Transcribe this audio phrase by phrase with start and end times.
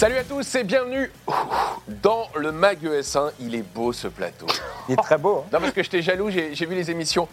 [0.00, 1.12] Salut à tous et bienvenue
[2.02, 3.32] dans le Mag ES1.
[3.38, 4.46] Il est beau ce plateau.
[4.88, 5.44] Il est très beau.
[5.44, 5.50] hein.
[5.52, 7.28] Non parce que j'étais jaloux, j'ai vu les émissions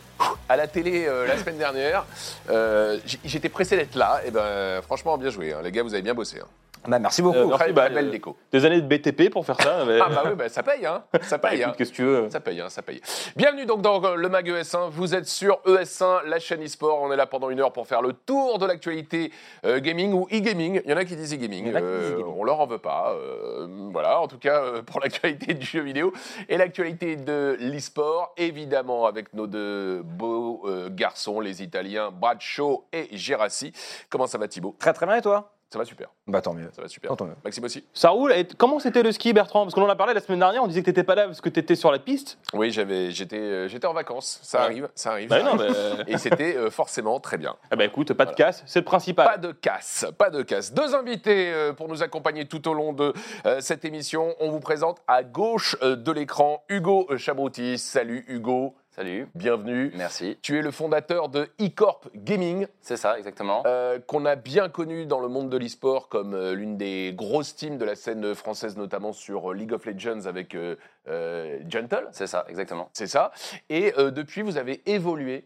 [0.49, 2.05] à la télé euh, la semaine dernière.
[2.49, 4.19] Euh, J'étais pressé d'être là.
[4.25, 5.59] Et ben franchement bien joué, hein.
[5.63, 6.39] les gars, vous avez bien bossé.
[6.41, 6.47] hein.
[6.87, 7.37] Bah, merci beaucoup.
[7.37, 8.37] Euh, merci, bah, belle déco.
[8.51, 9.83] Des années de BTP pour faire ça.
[9.85, 11.03] mais- Ah bah oui, bah, ça paye, hein.
[11.23, 11.73] Ça Bah, paye, hein.
[11.77, 13.01] qu'est-ce que tu veux Ça paye, hein, ça paye.
[13.35, 14.89] Bienvenue donc dans euh, le Mag ES1.
[14.89, 17.01] Vous êtes sur ES1, la chaîne e-sport.
[17.01, 19.31] On est là pendant une heure pour faire le tour de l'actualité
[19.65, 20.81] euh, gaming ou e-gaming.
[20.85, 21.73] Il y en a qui disent e-gaming.
[21.75, 23.13] Euh, on leur en veut pas.
[23.15, 26.13] Euh, voilà, en tout cas euh, pour l'actualité du jeu vidéo
[26.47, 33.09] et l'actualité de l'e-sport, évidemment avec nos deux beaux euh, garçons, les Italiens Bradshaw et
[33.11, 33.73] Gerassi.
[34.09, 34.75] Comment ça va Thibaut?
[34.79, 35.51] Très très bien et toi?
[35.69, 36.07] Ça va super.
[36.27, 36.69] Bah tant mieux.
[36.73, 37.13] Ça va super.
[37.17, 37.35] Tant mieux.
[37.43, 38.31] Maxime aussi Ça roule.
[38.31, 39.63] Et comment c'était le ski, Bertrand?
[39.63, 41.41] Parce qu'on en a parlé la semaine dernière, on disait que t'étais pas là parce
[41.41, 42.37] que t'étais sur la piste.
[42.53, 44.39] Oui, j'avais, j'étais, euh, j'étais en vacances.
[44.43, 44.63] Ça Ouais.
[44.63, 45.27] arrive, ça arrive.
[45.29, 45.75] Bah ça non, arrive.
[46.07, 46.13] mais.
[46.13, 47.55] Et c'était euh, forcément très bien.
[47.69, 49.27] Ah bah écoute, pas de casse, c'est le principal.
[49.27, 50.73] Pas de casse, pas de casse.
[50.73, 53.11] Deux invités euh, pour nous accompagner tout au long de
[53.45, 54.35] euh, cette émission.
[54.39, 57.77] On vous présente à gauche euh, de l'écran Hugo Chabroutis.
[57.77, 59.91] Salut Hugo, Salut, bienvenue.
[59.95, 60.39] merci.
[60.41, 63.61] Tu es le fondateur de eCorp Gaming, C'est ça, exactement.
[63.67, 67.55] euh, qu'on a bien connu dans le monde de l'e-sport comme euh, l'une des grosses
[67.55, 70.57] teams de la scène française, notamment sur euh, League of Legends avec
[71.05, 72.07] Gentle.
[72.11, 72.89] C'est ça, exactement.
[72.91, 73.31] C'est ça.
[73.69, 75.45] Et depuis, vous avez évolué.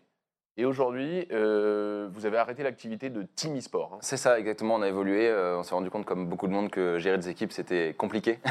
[0.57, 3.93] Et aujourd'hui, euh, vous avez arrêté l'activité de Team eSport.
[3.93, 3.97] hein.
[4.01, 4.75] C'est ça, exactement.
[4.75, 5.29] On a évolué.
[5.29, 8.39] euh, on s'est rendu compte, comme beaucoup de monde, que gérer des équipes, c'était compliqué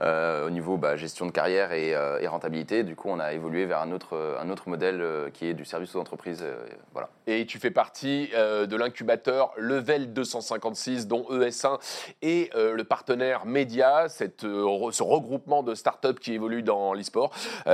[0.00, 2.82] Euh, au niveau bah, gestion de carrière et, et rentabilité.
[2.82, 5.94] Du coup, on a évolué vers un autre, un autre modèle qui est du service
[5.94, 6.44] aux entreprises.
[6.92, 7.08] voilà.
[7.26, 11.78] Et tu fais partie de l'incubateur Level 256, dont ES1
[12.22, 17.30] est euh, le partenaire média, cette, ce regroupement de startups qui évoluent dans l'e-sport.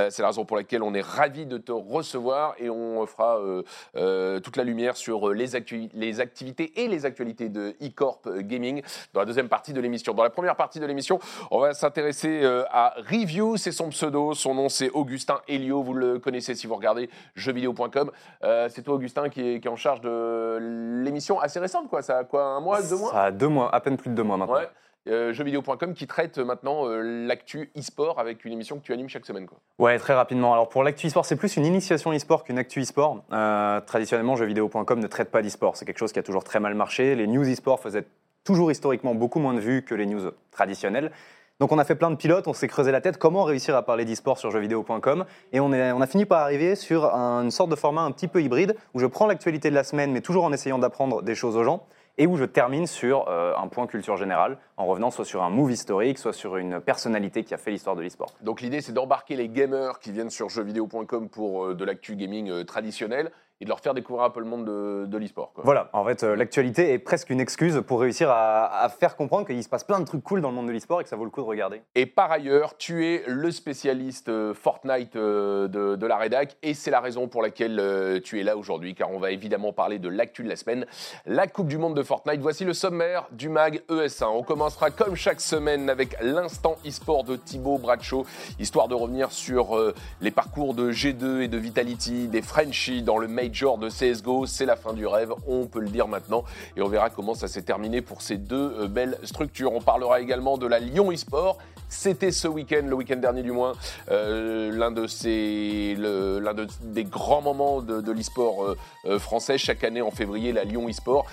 [0.09, 3.63] C'est la raison pour laquelle on est ravis de te recevoir et on fera euh,
[3.95, 8.21] euh, toute la lumière sur euh, les, actu- les activités et les actualités de eCorp
[8.39, 8.81] Gaming
[9.13, 10.13] dans la deuxième partie de l'émission.
[10.13, 11.19] Dans la première partie de l'émission,
[11.49, 16.19] on va s'intéresser à Review, c'est son pseudo, son nom c'est Augustin Helio, vous le
[16.19, 18.11] connaissez si vous regardez jeuxvideo.com.
[18.43, 20.57] Euh, c'est toi Augustin qui est, qui est en charge de
[21.03, 22.01] l'émission assez récente, quoi.
[22.01, 23.11] Ça a quoi, un mois, deux mois?
[23.11, 24.55] Ça a deux mois, à peine plus de deux mois maintenant.
[24.55, 24.69] Ouais.
[25.07, 29.25] Euh, jeuxvideo.com qui traite maintenant euh, l'actu e-sport avec une émission que tu animes chaque
[29.25, 29.47] semaine.
[29.47, 29.57] Quoi.
[29.79, 30.53] Ouais, très rapidement.
[30.53, 33.23] Alors pour l'actu e-sport, c'est plus une initiation e-sport qu'une actu e-sport.
[33.31, 35.75] Euh, traditionnellement, jeuxvideo.com ne traite pas d'e-sport.
[35.75, 37.15] C'est quelque chose qui a toujours très mal marché.
[37.15, 38.05] Les news e-sport faisaient
[38.43, 41.11] toujours historiquement beaucoup moins de vues que les news traditionnelles.
[41.59, 43.83] Donc on a fait plein de pilotes, on s'est creusé la tête comment réussir à
[43.83, 47.75] parler d'e-sport sur jeuxvideo.com et on, a fini par arriver sur un- une sorte de
[47.75, 50.51] format un petit peu hybride où je prends l'actualité de la semaine mais toujours en
[50.53, 51.85] essayant d'apprendre des choses aux gens
[52.17, 55.49] et où je termine sur euh, un point culture générale en revenant soit sur un
[55.49, 58.33] move historique, soit sur une personnalité qui a fait l'histoire de l'e-sport.
[58.41, 62.49] Donc l'idée c'est d'embarquer les gamers qui viennent sur jeuxvideo.com pour euh, de l'actu gaming
[62.49, 65.53] euh, traditionnel et de leur faire découvrir un peu le monde de, de l'e-sport.
[65.57, 69.45] Voilà, en fait, euh, l'actualité est presque une excuse pour réussir à, à faire comprendre
[69.45, 71.15] qu'il se passe plein de trucs cool dans le monde de l'e-sport et que ça
[71.15, 71.83] vaut le coup de regarder.
[71.93, 76.73] Et par ailleurs, tu es le spécialiste euh, Fortnite euh, de, de la rédac et
[76.73, 80.09] c'est la raison pour laquelle tu es là aujourd'hui car on va évidemment parler de
[80.09, 80.87] l'actu de la semaine,
[81.27, 82.41] la Coupe du Monde de Fortnite.
[82.41, 84.25] Voici le sommaire du mag ES1.
[84.25, 88.25] On commencera comme chaque semaine avec l'instant e-sport de Thibaut Bradshaw,
[88.59, 93.27] histoire de revenir sur les parcours de G2 et de Vitality, des Frenchies dans le
[93.51, 94.45] Major de CSGO.
[94.45, 96.45] C'est la fin du rêve, on peut le dire maintenant
[96.77, 99.73] et on verra comment ça s'est terminé pour ces deux euh, belles structures.
[99.73, 101.57] On parlera également de la Lyon e-sport.
[101.89, 103.73] C'était ce week-end, le week-end dernier du moins,
[104.09, 108.75] euh, l'un de ces, l'un de- des grands moments de, de l'e-sport
[109.05, 109.57] euh, français.
[109.57, 111.25] Chaque année en février, la Lyon e-sport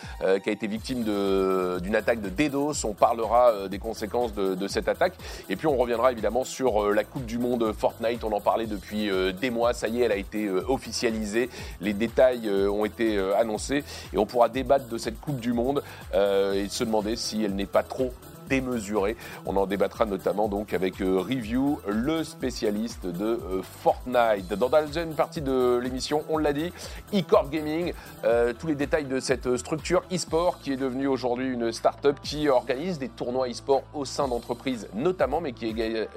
[0.42, 2.84] qui a été victime d'une attaque de DDoS.
[2.84, 5.14] On parlera des conséquences de, de cette attaque.
[5.48, 8.24] Et puis on reviendra évidemment sur la Coupe du Monde Fortnite.
[8.24, 9.08] On en parlait depuis
[9.40, 9.72] des mois.
[9.74, 11.50] Ça y est, elle a été officialisée.
[11.80, 13.84] Les euh, ont été euh, annoncés.
[14.12, 15.82] Et on pourra débattre de cette Coupe du Monde
[16.14, 18.12] euh, et se demander si elle n'est pas trop
[18.48, 19.16] démesurée.
[19.46, 24.48] On en débattra notamment donc avec euh, Review, le spécialiste de euh, Fortnite.
[24.54, 26.72] Dans la deuxième partie de l'émission, on l'a dit,
[27.12, 27.92] eCorp Gaming,
[28.24, 32.48] euh, tous les détails de cette structure e-sport qui est devenue aujourd'hui une start-up qui
[32.48, 35.74] organise des tournois e-sport au sein d'entreprises notamment, mais qui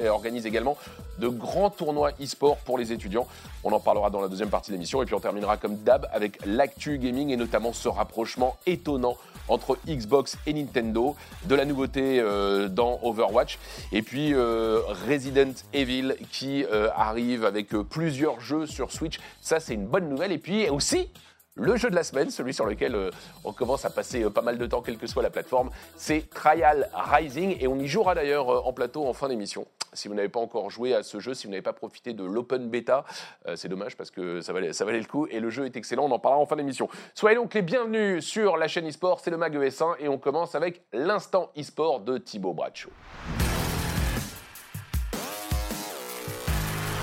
[0.08, 0.78] organise également
[1.20, 3.28] de grands tournois e-sport pour les étudiants.
[3.64, 6.08] On en parlera dans la deuxième partie de l'émission et puis on terminera comme d'hab
[6.12, 9.18] avec l'actu gaming et notamment ce rapprochement étonnant
[9.52, 11.16] entre Xbox et Nintendo,
[11.46, 13.60] de la nouveauté euh, dans Overwatch,
[13.92, 19.20] et puis euh, Resident Evil qui euh, arrive avec plusieurs jeux sur Switch.
[19.42, 20.32] Ça, c'est une bonne nouvelle.
[20.32, 21.10] Et puis aussi
[21.56, 23.12] le jeu de la semaine, celui sur lequel
[23.44, 25.70] on commence à passer pas mal de temps, quelle que soit la plateforme.
[25.98, 29.68] C'est Trial Rising et on y jouera d'ailleurs en plateau en fin d'émission.
[29.94, 32.24] Si vous n'avez pas encore joué à ce jeu, si vous n'avez pas profité de
[32.24, 33.04] l'open beta,
[33.48, 36.06] euh, c'est dommage parce que ça valait, le coup et le jeu est excellent.
[36.06, 36.88] On en parlera en fin d'émission.
[37.14, 40.56] Soyez donc les bienvenus sur la chaîne eSport, c'est le Mag ES1 et on commence
[40.56, 42.90] avec l'instant eSport de Thibaut Bradshaw.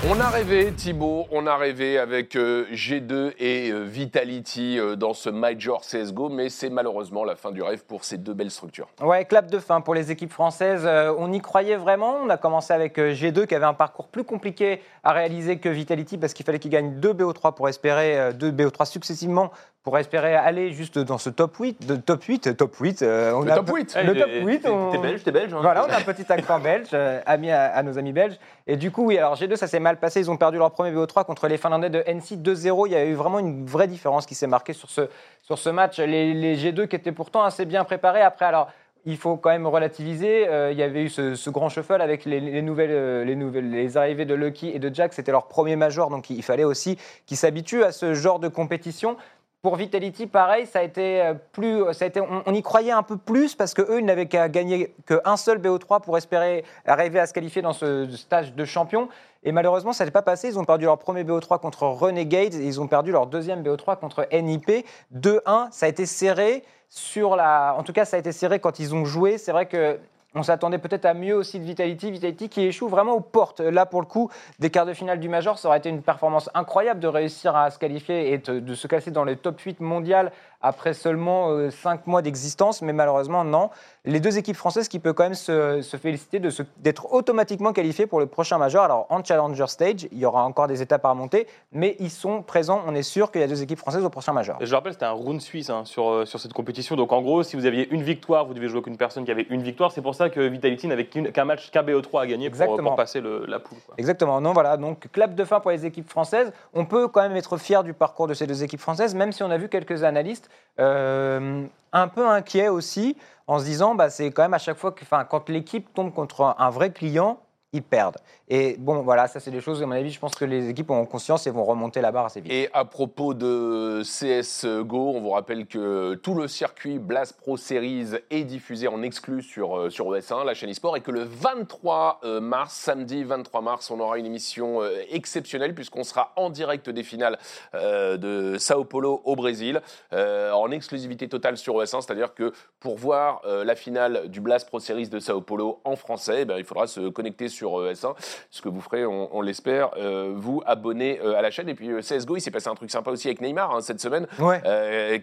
[0.07, 5.13] On a rêvé, Thibaut, on a rêvé avec euh, G2 et euh, Vitality euh, dans
[5.13, 8.87] ce Major CSGO, mais c'est malheureusement la fin du rêve pour ces deux belles structures.
[9.01, 10.87] Ouais, clap de fin pour les équipes françaises.
[11.17, 12.15] On y croyait vraiment.
[12.23, 15.67] On a commencé avec euh, G2 qui avait un parcours plus compliqué à réaliser que
[15.67, 19.51] Vitality parce qu'il fallait qu'ils gagnent deux BO3 pour espérer, euh, deux BO3 successivement
[19.83, 21.87] pour espérer aller juste dans ce top 8.
[21.87, 23.01] De, top 8, top 8.
[23.01, 23.95] euh, on Le a top un peu- 8.
[24.03, 24.59] Le Eh, top t'es- 8.
[24.59, 25.53] t'es- on- T'es belge, t'es belge.
[25.53, 25.59] hein.
[25.61, 28.37] Voilà, on a un petit accent belge, euh, ami à, à nos amis belges.
[28.67, 30.19] Et du coup, oui, alors G2, ça s'est mal passé.
[30.19, 32.87] Ils ont perdu leur premier BO3 contre les Finlandais de NC 2-0.
[32.87, 35.07] Il y a eu vraiment une vraie différence qui s'est marquée sur ce,
[35.43, 35.97] sur ce match.
[35.99, 38.21] Les, les G2 qui étaient pourtant assez bien préparés.
[38.21, 38.69] Après, alors.
[39.05, 40.45] Il faut quand même relativiser.
[40.49, 43.71] Euh, il y avait eu ce, ce grand shuffle avec les, les nouvelles, les nouvelles,
[43.71, 45.13] les arrivées de Lucky et de Jack.
[45.13, 49.15] C'était leur premier major, donc il fallait aussi qu'ils s'habituent à ce genre de compétition.
[49.61, 52.91] Pour Vitality, pareil, ça a été euh, plus, ça a été, on, on y croyait
[52.91, 56.63] un peu plus parce que eux, ils n'avaient qu'à gagner qu'un seul BO3 pour espérer
[56.85, 59.09] arriver à se qualifier dans ce stage de champion.
[59.43, 60.47] Et malheureusement, ça n'est pas passé.
[60.47, 63.97] Ils ont perdu leur premier BO3 contre Renegade et ils ont perdu leur deuxième BO3
[63.97, 64.85] contre NIP.
[65.15, 67.75] 2-1, ça a été serré sur la.
[67.77, 69.37] En tout cas, ça a été serré quand ils ont joué.
[69.37, 69.99] C'est vrai que.
[70.35, 72.11] On s'attendait peut-être à mieux aussi de Vitality.
[72.11, 73.61] Vitality qui échoue vraiment aux portes.
[73.61, 74.29] Là, pour le coup,
[74.59, 77.71] des quarts de finale du Major, ça aurait été une performance incroyable de réussir à
[77.71, 80.31] se qualifier et de, se classer dans le top 8 mondial
[80.61, 82.83] après seulement 5 mois d'existence.
[82.83, 83.71] Mais malheureusement, non.
[84.05, 86.39] Les deux équipes françaises qui peuvent quand même se, se féliciter
[86.77, 88.83] d'être automatiquement qualifiées pour le prochain Major.
[88.83, 92.43] Alors, en Challenger Stage, il y aura encore des étapes à remonter, mais ils sont
[92.43, 92.83] présents.
[92.85, 94.57] On est sûr qu'il y a deux équipes françaises au prochain Major.
[94.61, 96.95] Je le rappelle, c'était un round suisse hein, sur, euh, sur cette compétition.
[96.95, 99.31] Donc en gros, si vous aviez une victoire, vous devez jouer avec une personne qui
[99.31, 99.91] avait une victoire.
[99.91, 102.57] C'est pour ça que Vitality n'avait qu'un match, qu'un BO3 à gagner pour,
[102.89, 103.77] pour passer le- la poule.
[103.85, 103.95] quoi.
[103.97, 104.39] Exactement.
[104.39, 104.77] Non, voilà.
[104.77, 106.51] Donc, clap de fin pour les équipes françaises.
[106.73, 109.41] On peut quand même être fier du parcours de ces deux équipes françaises, même si
[109.43, 110.49] on a vu quelques analystes
[110.79, 111.63] euh,
[111.93, 113.17] un peu inquiets aussi,
[113.47, 116.55] en se disant, bah, c'est quand même à chaque fois que, quand l'équipe tombe contre
[116.57, 117.39] un vrai client,
[117.73, 118.17] ils perdent.
[118.51, 120.89] Et bon, voilà, ça c'est des choses, à mon avis, je pense que les équipes
[120.89, 122.51] ont conscience et vont remonter la barre assez vite.
[122.51, 128.15] Et à propos de CSGO, on vous rappelle que tout le circuit Blast Pro Series
[128.31, 132.21] est diffusé en exclu sur, euh, sur OS1, la chaîne eSport, et que le 23
[132.23, 136.89] euh, mars, samedi 23 mars, on aura une émission euh, exceptionnelle puisqu'on sera en direct
[136.89, 137.37] des finales
[137.73, 139.81] de Sao Paulo au Brésil,
[140.11, 145.09] en exclusivité totale sur OS1, c'est-à-dire que pour voir la finale du Blast Pro Series
[145.09, 148.15] de Sao Paulo en français, eh ben, il faudra se connecter sur OS1
[148.49, 151.69] ce que vous ferez, on, on l'espère, euh, vous abonner euh, à la chaîne.
[151.69, 153.99] Et puis euh, CSGO, il s'est passé un truc sympa aussi avec Neymar hein, cette
[153.99, 154.61] semaine, Ouais.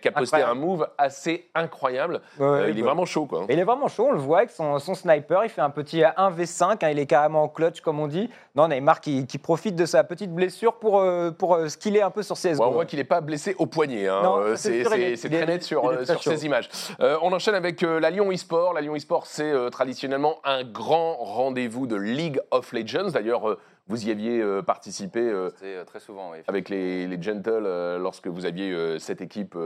[0.01, 0.51] qui a posté Incroyable.
[0.51, 2.21] un move assez incroyable.
[2.39, 3.45] Ouais, il est vraiment chaud, quoi.
[3.49, 6.01] Il est vraiment chaud, on le voit avec son, son sniper, il fait un petit
[6.03, 8.31] 1v5, hein, il est carrément en clutch comme on dit.
[8.55, 11.05] Non, Neymar qui, qui profite de sa petite blessure pour,
[11.39, 12.63] pour euh, skiller un peu sur CSGO.
[12.63, 14.09] Ouais, on voit qu'il n'est pas blessé au poignet.
[14.09, 14.23] hein.
[14.57, 16.69] C'est très net sur, très sur ces images.
[17.01, 18.73] Euh, on enchaîne avec euh, la Lyon eSport.
[18.73, 23.06] La Lyon eSport, c'est euh, traditionnellement un grand rendez-vous de League of Legends.
[23.13, 25.51] D'ailleurs, euh, vous y aviez euh, participé euh,
[25.85, 26.39] très souvent, oui.
[26.49, 29.57] avec les, les Gentles lorsque vous aviez cette équipe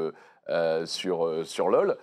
[0.85, 1.97] sur, sur LoL.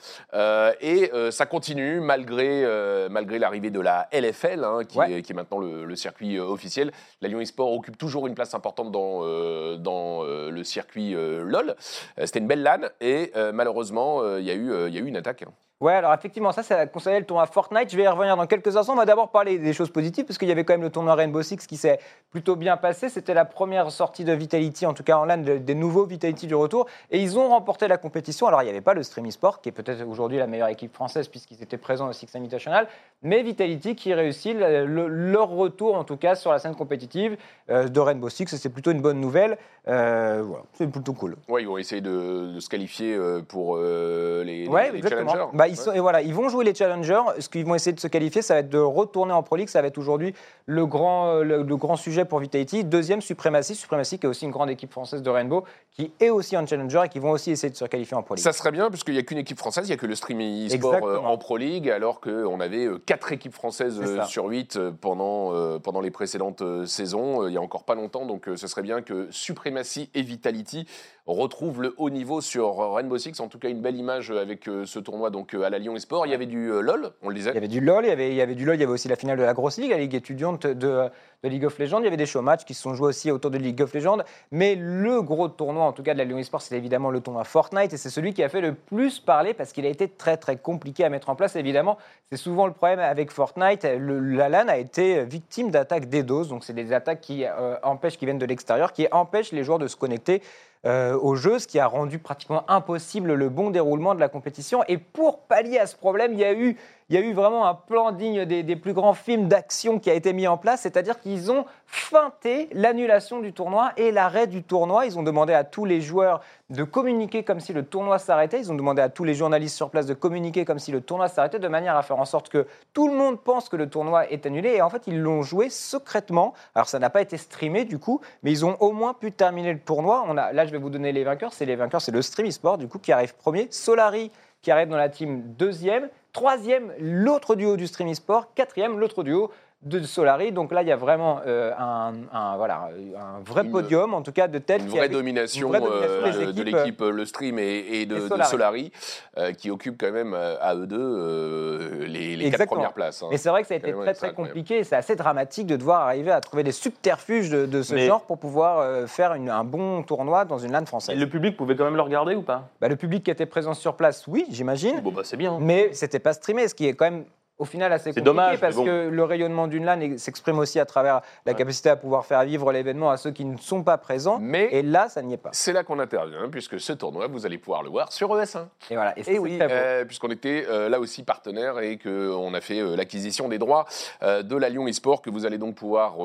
[0.81, 2.65] Et ça continue malgré,
[3.09, 5.11] malgré l'arrivée de la LFL, hein, qui, Ouais.
[5.13, 6.91] est, qui est maintenant le, le circuit officiel.
[7.21, 11.75] La Lyon eSport occupe toujours une place importante dans, dans le circuit LoL.
[12.23, 15.17] C'était une belle LAN et malheureusement, il y, a eu, il y a eu une
[15.17, 15.43] attaque.
[15.79, 17.91] Ouais, alors effectivement, ça, ça concerné le tournoi Fortnite.
[17.91, 18.93] Je vais y revenir dans quelques instants.
[18.93, 21.13] On va d'abord parler des choses positives, parce qu'il y avait quand même le tournoi
[21.13, 21.99] Rainbow Six qui s'est
[22.31, 23.09] plutôt bien passé.
[23.09, 26.47] C'était la première sortie de Vitality, en tout cas en LAN, de- des nouveaux Vitality
[26.47, 26.87] du retour.
[27.11, 28.47] Et ils ont remporté la compétition.
[28.47, 30.95] Alors, il n'y avait pas le Stream eSport, qui est peut-être aujourd'hui la meilleure équipe
[30.95, 32.87] française, puisqu'ils étaient présents au Six Invitational,
[33.21, 37.37] mais Vitality qui réussit le- le- leur retour, en tout cas, sur la scène compétitive
[37.69, 38.47] euh, de Rainbow Six.
[38.47, 39.59] C'est plutôt une bonne nouvelle.
[39.87, 41.35] Euh, voilà, c'est plutôt cool.
[41.47, 45.29] Ouais, ils vont essayer de, de se qualifier euh, pour euh, les, Ouais, les exactement.
[45.31, 45.51] challengers.
[45.53, 45.75] Bah, ils, Ouais.
[45.77, 47.21] sont, et voilà, ils vont jouer les challengers.
[47.39, 49.69] Ce qu'ils vont essayer de se qualifier, ça va être de retourner en Pro League.
[49.69, 50.33] Ça va être aujourd'hui
[50.65, 52.83] le grand, euh, le, le grand sujet pour Vitality.
[52.83, 53.75] Deuxième, Supremacy.
[53.75, 57.01] Supremacy, qui est aussi une grande équipe française de Rainbow, qui est aussi en challenger
[57.05, 58.43] et qui vont aussi essayer de se qualifier en Pro League.
[58.43, 60.67] Ça serait bien, puisqu'il n'y a qu'une équipe française, il n'y a que le streaming
[60.67, 65.79] e-sport euh, en Pro League, alors qu'on avait euh, quatre équipes françaises sur 8 pendant,
[65.79, 69.27] pendant les précédentes saisons, il y a encore pas longtemps, donc ce serait bien que
[69.31, 70.87] Supremacy et Vitality
[71.25, 74.99] retrouvent le haut niveau sur Rainbow Six, en tout cas une belle image avec ce
[74.99, 77.37] tournoi donc qu'à la Lyon Esport, il y avait du euh, LOL, on le Il
[77.37, 77.55] y disait.
[77.55, 79.07] avait du LoL, il y avait, il y avait du LoL, il y avait aussi
[79.07, 81.09] la finale de la grosse ligue, la ligue étudiante de,
[81.43, 81.99] de League of Legends.
[81.99, 83.93] Il y avait des show matchs qui se sont joués aussi autour de League of
[83.93, 84.19] Legends.
[84.51, 87.43] Mais le gros tournoi, en tout cas de la Lyon Esport, c'est évidemment le tournoi
[87.43, 87.93] Fortnite.
[87.93, 90.57] Et c'est celui qui a fait le plus parler parce qu'il a été très très
[90.57, 91.55] compliqué à mettre en place.
[91.55, 91.97] Évidemment,
[92.31, 93.83] c'est souvent le problème avec Fortnite.
[93.97, 96.45] Le, la LAN a été victime d'attaques DDoS.
[96.47, 99.79] Donc c'est des attaques qui euh, empêchent, qui viennent de l'extérieur, qui empêchent les joueurs
[99.79, 100.41] de se connecter
[100.85, 104.83] euh, au jeu, ce qui a rendu pratiquement impossible le bon déroulement de la compétition.
[104.87, 106.77] Et pour pallier à ce problème, il y a eu,
[107.09, 110.13] il y a eu vraiment un plan digne des, plus grands films d'action qui a
[110.13, 115.05] été mis en place, c'est-à-dire qu'ils ont feinté l'annulation du tournoi et l'arrêt du tournoi.
[115.05, 118.59] Ils ont demandé à tous les joueurs de communiquer comme si le tournoi s'arrêtait.
[118.59, 121.29] Ils ont demandé à tous les journalistes sur place de communiquer comme si le tournoi
[121.29, 124.29] s'arrêtait, de manière à faire en sorte que tout le monde pense que le tournoi
[124.29, 124.71] est annulé.
[124.71, 126.53] Et en fait, ils l'ont joué secrètement.
[126.75, 129.71] Alors, ça n'a pas été streamé du coup, mais ils ont au moins pu terminer
[129.71, 130.25] le tournoi.
[130.27, 131.53] On a, là, je vais vous donner les vainqueurs.
[131.53, 133.69] C'est les vainqueurs, c'est le Stream eSport du coup qui arrive premier.
[133.71, 134.29] Solari
[134.61, 136.09] qui arrive dans la team deuxième.
[136.37, 138.53] Troisième, l'autre duo du Stream eSport.
[138.53, 139.49] Quatrième, l'autre duo
[139.83, 140.51] de Solari.
[140.51, 144.21] Donc là, il y a vraiment euh, un, un- voilà, un vrai Une- podum, en
[144.23, 144.81] tout cas, de tête.
[144.81, 148.15] Une vraie domination, une vraie domination euh, de l'équipe euh, Le Stream et, et de,
[148.17, 148.91] et de Solari.
[149.37, 153.21] Euh, qui occupe quand même à eux deux les, les quatre premières places.
[153.23, 153.27] hein.
[153.29, 155.67] Mais c'est vrai que ça a été Ouais, très très compliqué et c'est assez dramatique
[155.67, 159.05] de devoir arriver à trouver des subterfuges de, de ce Mais- genre pour pouvoir euh,
[159.07, 161.17] faire une- un bon tournoi dans une LAN Et française.
[161.19, 162.67] le public pouvait quand même le regarder ou pas?
[162.81, 165.57] Bah, le public qui était présent sur place, oui, j'imagine, Bon, bah, c'est bien.
[165.61, 167.25] mais c'était pas streamé, ce qui est quand même
[167.59, 168.85] au final assez compliqué dommage, parce bon.
[168.85, 171.57] que le rayonnement d'une LAN s'exprime aussi à travers la Ouais.
[171.57, 174.37] capacité à pouvoir faire vivre l'événement à ceux qui ne sont pas présents.
[174.39, 175.49] Mais Et là, ça n'y est pas.
[175.53, 178.67] c'est là qu'on intervient, puisque ce tournoi, vous allez pouvoir le voir sur ES1.
[178.91, 179.17] Et voilà.
[179.17, 182.95] Et, c'est oui, euh, puisqu'on était euh, là aussi partenaire et qu'on a fait euh,
[182.95, 183.85] l'acquisition des droits
[184.21, 186.15] de la Lyon eSport que vous allez donc pouvoir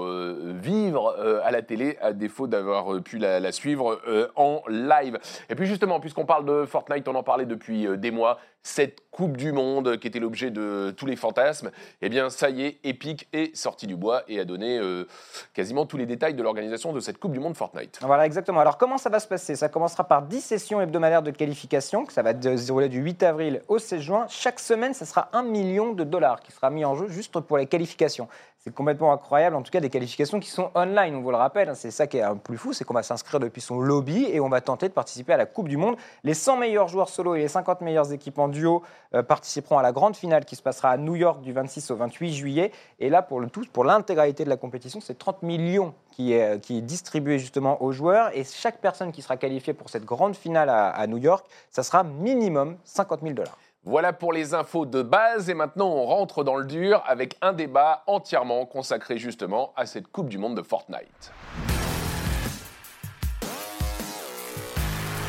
[0.61, 4.01] vivre à la télé à défaut d'avoir pu la, la suivre
[4.37, 5.19] en live.
[5.49, 9.37] Et puis justement, puisqu'on parle de Fortnite, on en parlait depuis des mois, cette Coupe
[9.37, 11.71] du Monde qui était l'objet de tous les fantasmes,
[12.03, 15.07] eh bien ça y est, Epic est sorti du bois et a donné euh,
[15.55, 17.99] quasiment tous les détails de l'organisation de cette Coupe du Monde Fortnite.
[18.03, 18.61] Voilà, exactement.
[18.61, 19.57] Alors, comment ça va se passer?
[19.57, 23.23] Ça commencera par 10 sessions hebdomadaires de qualification, que ça va se dérouler du 8
[23.23, 24.27] avril au 16 juin.
[24.29, 27.57] Chaque semaine, ça sera 1 million de dollars qui sera mis en jeu juste pour
[27.57, 28.29] les qualifications.
[28.65, 31.69] C'est complètement incroyable, en tout cas des qualifications qui sont online, on vous le rappelle.
[31.69, 31.75] hein.
[31.75, 34.39] C'est ça qui est un plus fou, c'est qu'on va s'inscrire depuis son lobby et
[34.39, 35.97] on va tenter de participer à la Coupe du Monde.
[36.23, 38.85] Les 100 meilleurs joueurs solo et les 50 meilleures équipes en duo
[39.17, 41.97] euh, participeront à la grande finale qui se passera à New York du 26 au
[41.97, 42.71] 28 juillet.
[43.01, 46.61] Et là, pour le tout, pour l'intégralité de la compétition, c'est 30 millions qui est,
[46.61, 48.31] qui est distribué justement aux joueurs.
[48.33, 51.83] Et chaque personne qui sera qualifiée pour cette grande finale à, à New York, ça
[51.83, 53.59] sera minimum 50 000 dollars.
[53.85, 57.53] Voilà pour les infos de base et maintenant on rentre dans le dur avec un
[57.53, 61.33] débat entièrement consacré justement à cette Coupe du Monde de Fortnite.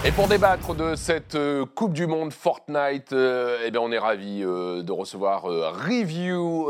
[0.05, 3.97] Et pour débattre de cette euh, Coupe du Monde Fortnite, euh, eh bien on est
[3.97, 6.69] ravi euh, de recevoir euh, Review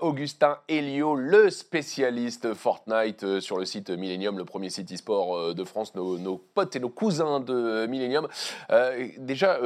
[0.00, 5.94] Augustin Elio, le spécialiste Fortnite sur le site Millennium, le premier site e-sport de France,
[5.94, 8.28] nos, potes et nos cousins de Millennium.
[9.18, 9.58] Déjà,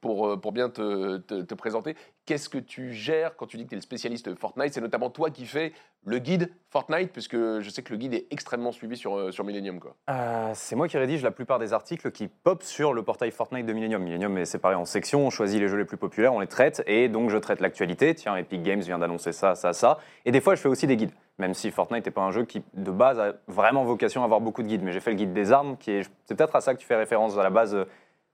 [0.00, 1.96] pour, pour bien te- te présenter,
[2.26, 4.72] qu'est-ce que tu gères quand tu dis que tu es le spécialiste Fortnite?
[4.72, 5.72] C'est notamment toi qui fais
[6.04, 9.44] le guide Fortnite, puisque je sais que le guide est extrêmement suivi sur, euh, sur
[9.44, 9.78] Millennium.
[9.78, 9.94] Quoi.
[10.10, 13.66] Euh, c'est moi qui rédige la plupart des articles qui pop sur le portail Fortnite
[13.66, 14.02] de Millennium.
[14.02, 16.82] Millennium est séparé en sections, on choisit les jeux les plus populaires, on les traite,
[16.86, 18.14] et donc je traite l'actualité.
[18.14, 19.98] Tiens, Epic Games vient d'annoncer ça, ça, ça.
[20.24, 22.44] Et des fois, je fais aussi des guides, même si Fortnite n'est pas un jeu
[22.44, 24.82] qui, de base, a vraiment vocation à avoir beaucoup de guides.
[24.82, 26.10] Mais j'ai fait le guide des armes, qui est.
[26.24, 27.76] C'est peut-être à ça que tu fais référence à la base.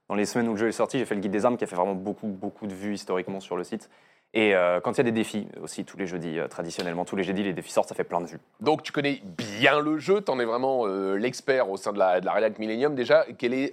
[0.08, 1.64] Dans les semaines où le jeu est sorti, j'ai fait le guide des armes qui
[1.64, 3.90] a fait vraiment beaucoup, beaucoup de vues historiquement sur le site.
[4.34, 7.16] Et euh, quand il y a des défis, aussi tous les jeudis, euh, traditionnellement, tous
[7.16, 8.40] les jeudis, les défis sortent, ça fait plein de vues.
[8.60, 11.98] Donc tu connais bien le jeu, tu en es vraiment euh, l'expert au sein de
[11.98, 12.94] la, de la Millennium.
[12.94, 13.72] Déjà, quel est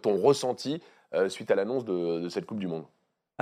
[0.00, 0.80] ton ressenti
[1.28, 2.84] suite à l'annonce de cette Coupe du Monde?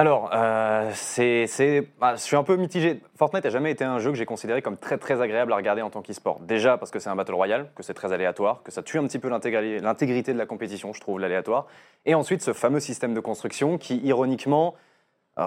[0.01, 3.03] Alors, euh, c'est, bah, je suis un peu mitigé.
[3.17, 5.83] Fortnite n'a jamais été un jeu que j'ai considéré comme très très agréable à regarder
[5.83, 6.41] en tant qu'e-sport.
[6.41, 9.07] Déjà parce que c'est un battle royale, que c'est très aléatoire, que ça tue un
[9.07, 11.67] petit peu l'intégrité de la compétition, je trouve, l'aléatoire.
[12.07, 14.75] Et ensuite, ce fameux système de construction qui, ironiquement,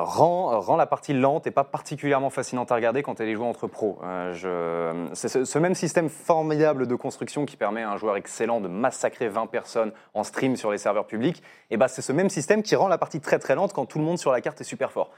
[0.01, 3.67] rend, la partie lente et pas particulièrement fascinante à regarder quand elle est jouée entre
[3.67, 3.99] pros.
[4.03, 8.67] Euh, c'est ce, même système formidable de construction qui permet à un joueur excellent de
[8.67, 11.43] massacrer 20 personnes en stream sur les serveurs publics.
[11.69, 13.99] Et bah, c'est ce même système qui rend la partie très très lente quand tout
[13.99, 15.11] le monde sur la carte est super fort.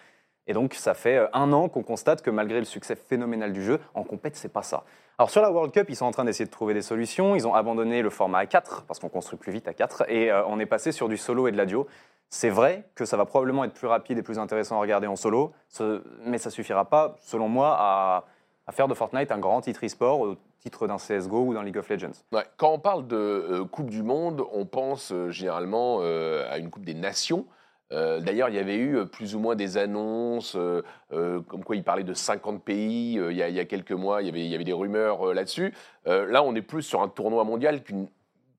[0.47, 3.63] Et donc, ça fait euh, un an qu'on constate que malgré le succès phénoménal du
[3.63, 4.83] jeu, en compète, c'est pas ça.
[5.17, 7.35] Alors, sur la World Cup, ils sont en train d'essayer de trouver des solutions.
[7.35, 10.31] Ils ont abandonné le format à 4, parce qu'on construit plus vite à 4, et
[10.31, 11.87] euh, on est passé sur du solo et de la duo.
[12.29, 15.15] C'est vrai que ça va probablement être plus rapide et plus intéressant à regarder en
[15.15, 15.53] solo,
[16.25, 18.25] mais ça suffira pas, selon moi, à,
[18.71, 21.87] faire de Fortnite un grand titre e-sport au titre d'un CSGO ou d'un League of
[21.87, 22.23] Legends.
[22.57, 26.71] Quand on parle de euh, Coupe du Monde, on pense euh, généralement euh, à une
[26.71, 27.45] Coupe des Nations.
[27.91, 30.57] D'ailleurs, il y avait eu plus ou moins des annonces,
[31.11, 34.41] comme quoi il parlait de 50 pays il, y a, quelques mois, il y avait,
[34.43, 35.73] il y avait des rumeurs là-dessus.
[36.05, 38.09] Là, on est plus sur un tournoi mondial qu'une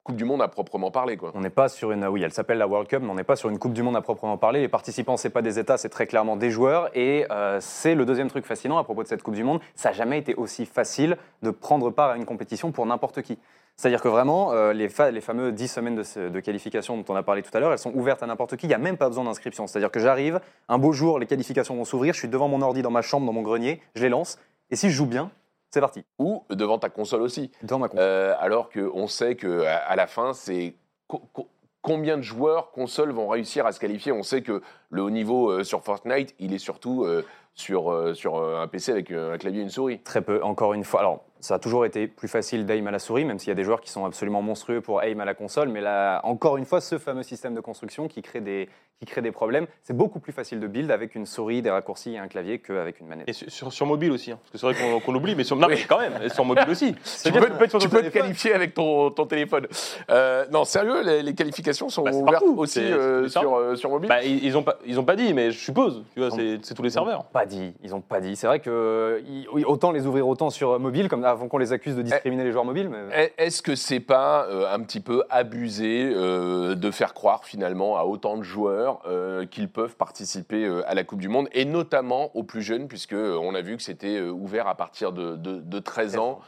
[0.06, 1.16] Coupe du Monde à proprement parler.
[1.16, 1.32] Quoi.
[1.34, 2.06] On n'est pas sur une.
[2.06, 3.96] Oui, elle s'appelle la World Cup, mais on n'est pas sur une Coupe du Monde
[3.96, 4.60] à proprement parler.
[4.60, 6.88] Les participants, c'est pas des États, c'est très clairement des joueurs.
[6.96, 9.60] Et euh, c'est le deuxième truc fascinant à propos de cette Coupe du Monde.
[9.74, 13.38] Ça n'a jamais été aussi facile de prendre part à une compétition pour n'importe qui.
[13.76, 17.04] C'est-à-dire que vraiment, euh, les, fa- les fameux 10 semaines de, ce- de qualification dont
[17.08, 18.64] on a parlé tout à l'heure, elles sont ouvertes à n'importe qui.
[18.66, 19.66] Il n'y a même pas besoin d'inscription.
[19.66, 22.80] C'est-à-dire que j'arrive, un beau jour, les qualifications vont s'ouvrir, je suis devant mon ordi
[22.80, 24.38] dans ma chambre, dans mon grenier, je les lance.
[24.70, 25.30] Et si je joue bien,
[25.70, 26.04] c'est parti.
[26.18, 27.50] Ou devant ta console aussi.
[27.62, 28.04] Devant ma console.
[28.04, 30.74] Euh, alors qu'on sait qu'à à la fin, c'est
[31.06, 31.48] co- co-
[31.82, 34.12] combien de joueurs consoles vont réussir à se qualifier.
[34.12, 38.42] On sait que le haut niveau euh, sur Fortnite, il est surtout euh, sur, sur
[38.42, 40.00] un PC avec un clavier et une souris.
[40.00, 41.00] Très peu, encore une fois.
[41.00, 43.54] Alors, ça a toujours été plus facile d'aim à la souris, même s'il y a
[43.54, 45.68] des joueurs qui sont absolument monstrueux pour aim à la console.
[45.68, 49.22] Mais là, encore une fois, ce fameux système de construction qui crée des, qui crée
[49.22, 52.26] des problèmes, c'est beaucoup plus facile de build avec une souris, des raccourcis et un
[52.26, 53.28] clavier qu'avec une manette.
[53.28, 55.68] Et sur, mobile aussi, hein, parce que c'est vrai qu'on qu'on l'oublie, mais sur, non,
[55.68, 56.94] mais quand même, et sur mobile aussi.
[57.22, 59.26] Tu peux, que tu peux être sur tu ton peux te qualifier avec ton, ton
[59.26, 59.66] téléphone.
[60.10, 62.54] Euh, non, sérieux, les, les qualifications sont Bah, ouvertes partout.
[62.58, 65.32] aussi euh, sur, euh, sur mobile Bah, ils, ils ont pas, ils ont pas dit,
[65.34, 66.02] mais je suppose.
[66.14, 67.24] Tu vois, c'est c'est tous les serveurs.
[67.26, 68.34] Pas dit, ils ont pas dit.
[68.36, 71.72] C'est vrai que ils- oui, autant les ouvrir autant sur mobile, comme avant qu'on les
[71.72, 72.88] accuse de discriminer les joueurs mobiles.
[72.88, 73.24] Mais...
[73.24, 77.96] Est- Est-ce que c'est pas euh, un petit peu abusé euh, de faire croire finalement
[77.96, 82.34] à autant de joueurs euh, qu'ils peuvent participer à la Coupe du Monde et notamment
[82.36, 85.78] aux plus jeunes puisque on a vu que c'était ouvert à partir de, de- de
[85.78, 86.40] 13 ans.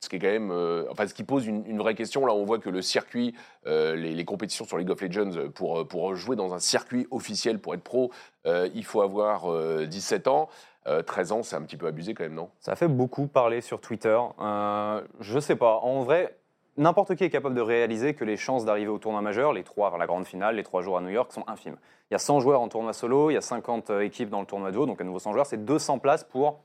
[0.00, 0.52] Ce qui est quand même,
[0.90, 2.26] enfin, ce qui pose une, une vraie question.
[2.26, 3.34] Là, on voit que le circuit,
[3.66, 7.74] les, les compétitions sur League of Legends, pour, pour jouer dans un circuit officiel, pour
[7.74, 8.10] être pro,
[8.46, 10.48] il faut avoir euh, 17 ans.
[10.86, 12.50] Euh, 13 ans, c'est un petit peu abusé quand même, non?
[12.60, 14.18] Ça a fait beaucoup parler sur Twitter.
[14.40, 15.78] Euh, je sais pas.
[15.82, 16.36] En vrai,
[16.76, 19.90] n'importe qui est capable de réaliser que les chances d'arriver au tournoi majeur, les trois
[19.90, 21.76] vers la grande finale, les trois jours à New York, sont infimes.
[22.10, 24.46] Il y a 100 joueurs en tournoi solo, il y a 50 équipes dans le
[24.46, 26.60] tournoi duo, donc à nouveau 100 joueurs, c'est 200 places pour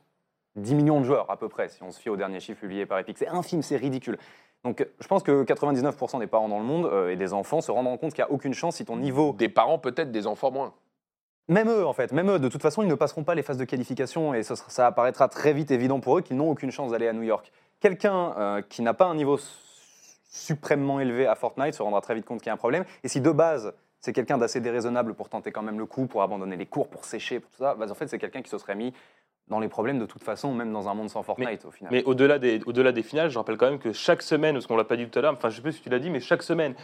[0.58, 2.86] 10 millions de joueurs à peu près, si on se fie au dernier chiffre publié
[2.86, 3.18] par Epic.
[3.18, 4.18] C'est infime, c'est ridicule.
[4.64, 7.72] Donc je pense que 99% des parents dans le monde euh, et des enfants se
[7.72, 10.52] rendront compte qu'il n'y a aucune chance si ton niveau Des parents peut-être, des enfants
[10.52, 10.74] moins.
[11.50, 13.58] Même eux, en fait, même eux, de toute façon, ils ne passeront pas les phases
[13.58, 17.08] de qualification et ça apparaîtra très vite évident pour eux qu'ils n'ont aucune chance d'aller
[17.08, 17.52] à New York.
[17.80, 19.48] Quelqu'un euh, qui n'a pas un niveau su-
[20.32, 22.86] suprêmement élevé à Fortnite se rendra très vite compte qu'il y a un problème.
[23.04, 26.22] Et si de base, c'est quelqu'un d'assez déraisonnable pour tenter quand même le coup, pour
[26.22, 28.58] abandonner les cours, pour sécher, pour tout ça, bah, en fait, c'est quelqu'un qui se
[28.58, 28.94] serait mis
[29.50, 31.92] dans les problèmes de toute façon, même dans un monde sans Fortnite au final.
[31.92, 34.78] Mais au-delà des, au-delà des finales, je rappelle quand même que chaque semaine, parce qu'on
[34.78, 36.20] l'a pas dit tout à l'heure, enfin je sais plus si tu l'as dit, mais
[36.20, 36.76] chaque semaine,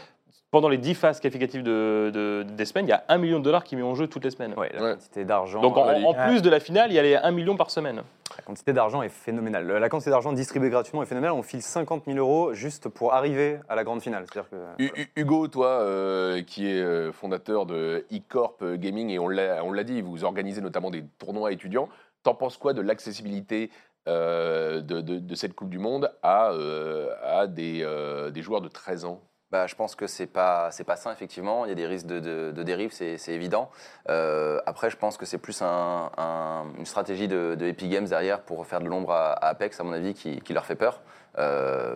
[0.51, 3.43] pendant les 10 phases qualificatives de, de- des semaines, il y a 1 million de
[3.43, 4.53] dollars qui met en jeu toutes les semaines.
[4.57, 4.91] Ouais, la Ouais.
[4.93, 5.61] quantité d'argent.
[5.61, 7.69] Donc en, euh, en plus de la finale, il y a les 1 million par
[7.69, 8.03] semaine.
[8.37, 9.67] La quantité d'argent est phénoménale.
[9.67, 11.35] La quantité d'argent distribuée gratuitement est phénoménale.
[11.37, 14.25] On file 50 000 euros juste pour arriver à la grande finale.
[14.31, 19.19] C'est-à-dire que Hu- Hu- Hugo, toi, euh, qui est euh, fondateur de e-corp Gaming, et
[19.19, 21.87] on l'a on l'a dit, vous organisez notamment des tournois étudiants,
[22.25, 23.71] t'en penses quoi de l'accessibilité
[24.07, 27.09] euh, de, cette Coupe du Monde à, euh,
[27.57, 29.21] euh, des joueurs de 13 ans?
[29.51, 31.65] Bah, je pense que c'est pas c'est pas sain effectivement.
[31.65, 32.19] Il y a des risques de,
[32.51, 33.69] de, dérive, c'est c'est évident.
[34.07, 38.65] Après, je pense que c'est plus un- un- une stratégie de, Epic Games derrière pour
[38.65, 41.01] faire de l'ombre à, Apex, à mon avis, qui, leur fait peur.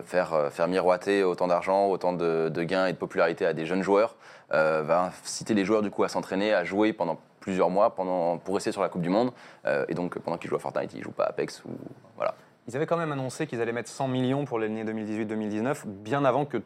[0.04, 3.82] Faire faire miroiter autant d'argent, autant de, de gains et de popularité à des jeunes
[3.82, 4.16] joueurs
[4.52, 8.38] euh, va inciter les joueurs du coup à s'entraîner, à jouer pendant plusieurs mois pendant,
[8.38, 9.32] pour rester sur la Coupe du Monde.
[9.66, 11.70] Euh, et donc pendant qu'ils jouent à Fortnite, ils jouent pas à Apex ou
[12.16, 12.34] voilà.
[12.68, 16.44] Ils avaient quand même annoncé qu'ils allaient mettre 100 millions pour l'année 2018-2019, bien avant
[16.44, 16.58] que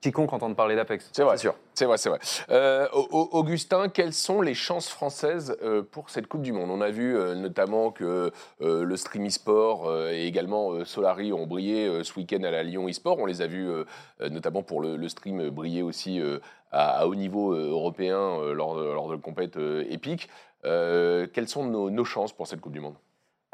[0.00, 1.10] quiconque entende parler d'Apex.
[1.12, 1.54] C'est vrai, C'est sûr.
[1.74, 2.18] C'est vrai, c'est vrai.
[2.50, 6.70] Euh, Au- Au- Augustin, quelles sont les chances françaises euh, pour cette Coupe du Monde?
[6.72, 12.42] On a vu notamment que le stream e-sport et également Solari ont brillé ce week-end
[12.42, 13.18] à la Lyon e-sport.
[13.20, 13.68] On les a vus
[14.28, 16.20] notamment pour le, stream briller aussi
[16.72, 20.28] à, à haut niveau euh, européen euh, lors, de, lors de compètes euh, épiques.
[20.64, 22.94] Euh, quelles sont nos, nos chances pour cette Coupe du Monde?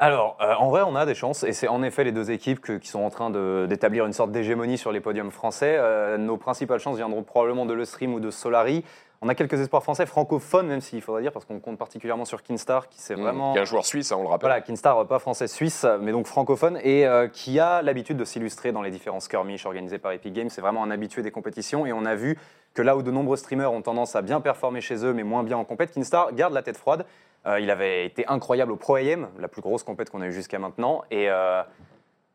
[0.01, 2.61] Alors, euh, en vrai, on a des chances, et c'est en effet les deux équipes
[2.61, 3.29] que- qui sont en train
[3.67, 5.75] d'établir une sorte d'hégémonie sur les podiums français.
[5.77, 8.85] Euh, nos principales chances viendront probablement de Le Stream ou de Solari.
[9.21, 12.41] On a quelques espoirs français francophones, même s'il faudrait dire, parce qu'on compte particulièrement sur
[12.41, 13.51] Kinstar, qui c'est vraiment...
[13.51, 14.47] Qui est un joueur suisse, hein, on le rappelle.
[14.47, 18.71] Voilà, Kinstar, pas français, suisse, mais donc francophone, et euh, qui a l'habitude de s'illustrer
[18.71, 20.49] dans les différents skirmishes organisés par Epic Games.
[20.49, 22.37] C'est vraiment un habitué des compétitions, et on a vu
[22.73, 25.43] que là où de nombreux streamers ont tendance à bien performer chez eux, mais moins
[25.43, 27.05] bien en compète, Kinstar garde la tête froide.
[27.47, 30.33] Euh, il avait été incroyable au Pro AM, la plus grosse compète qu'on a eue
[30.33, 31.61] jusqu'à maintenant, et euh,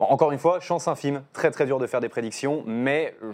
[0.01, 3.27] bon, encore une fois, chance infime, très très dur de faire des prédictions, mais je,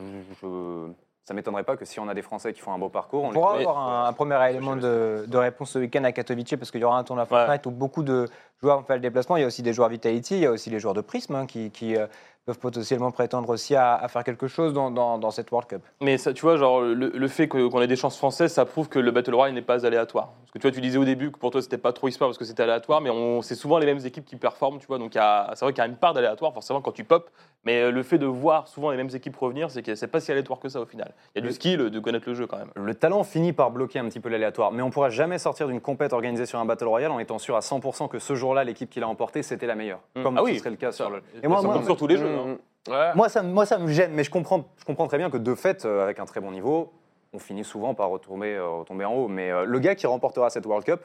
[0.43, 0.89] je-
[1.25, 3.29] ça m'étonnerait pas que si on a des Français qui font un beau parcours, On
[3.29, 6.73] les- pourra avoir un, un premier élément de, de réponse ce week-end à Katowice parce
[6.73, 8.27] qu'il y aura un tournoi Fortnite où beaucoup de
[8.61, 9.37] joueurs vont faire le déplacement.
[9.37, 11.37] Il y a aussi des joueurs Vitality, il y a aussi les joueurs de Prism
[11.37, 12.09] hein, qui, qui, euh,
[12.47, 15.83] peuvent potentiellement prétendre aussi à, à faire quelque chose dans, dans- dans cette World Cup.
[16.01, 18.89] Mais ça, tu vois, genre, le, le fait qu'on ait des chances françaises, ça prouve
[18.89, 20.31] que le Battle Royale n'est pas aléatoire.
[20.43, 22.29] Parce que tu vois, tu disais au début que pour toi, c'était pas trop e-sport
[22.29, 23.11] parce que c'était aléatoire, mais
[23.43, 24.99] c'est souvent les mêmes équipes qui performent, tu vois.
[24.99, 27.31] Donc, c'est vrai qu'il y a une part d'aléatoire, forcément, quand tu pop.
[27.65, 30.19] Mais euh, le fait de voir souvent les mêmes équipes revenir, c'est que c'est pas
[30.19, 31.13] si aléatoire que ça au final.
[31.37, 32.71] Il y a du skill, de connaître le jeu quand même.
[32.75, 35.83] Le talent finit par bloquer un petit peu l'aléatoire, mais on pourra jamais sortir d'une
[35.83, 38.89] compète organisée sur un Battle Royale en étant sûr à 100% que ce jour-là, l'équipe
[38.89, 40.01] qui l'a emporté, c'était la meilleure.
[40.17, 40.23] Mm.
[40.23, 41.05] Comme Ah ce oui, serait le cas ça.
[41.05, 41.23] sur le.
[41.43, 42.30] Et moi, compte sur tous les jeux.
[42.39, 42.45] Hein.
[42.89, 42.91] Mmh.
[42.93, 43.11] Ouais.
[43.15, 45.37] Moi ça, me- moi, ça me gêne, mais je comprends, je comprends très bien que
[45.37, 46.93] de fait, euh, avec un très bon niveau,
[47.33, 49.29] on finit souvent par retomber, euh, retomber en haut.
[49.29, 51.03] Mais euh, le gars qui remportera cette World Cup,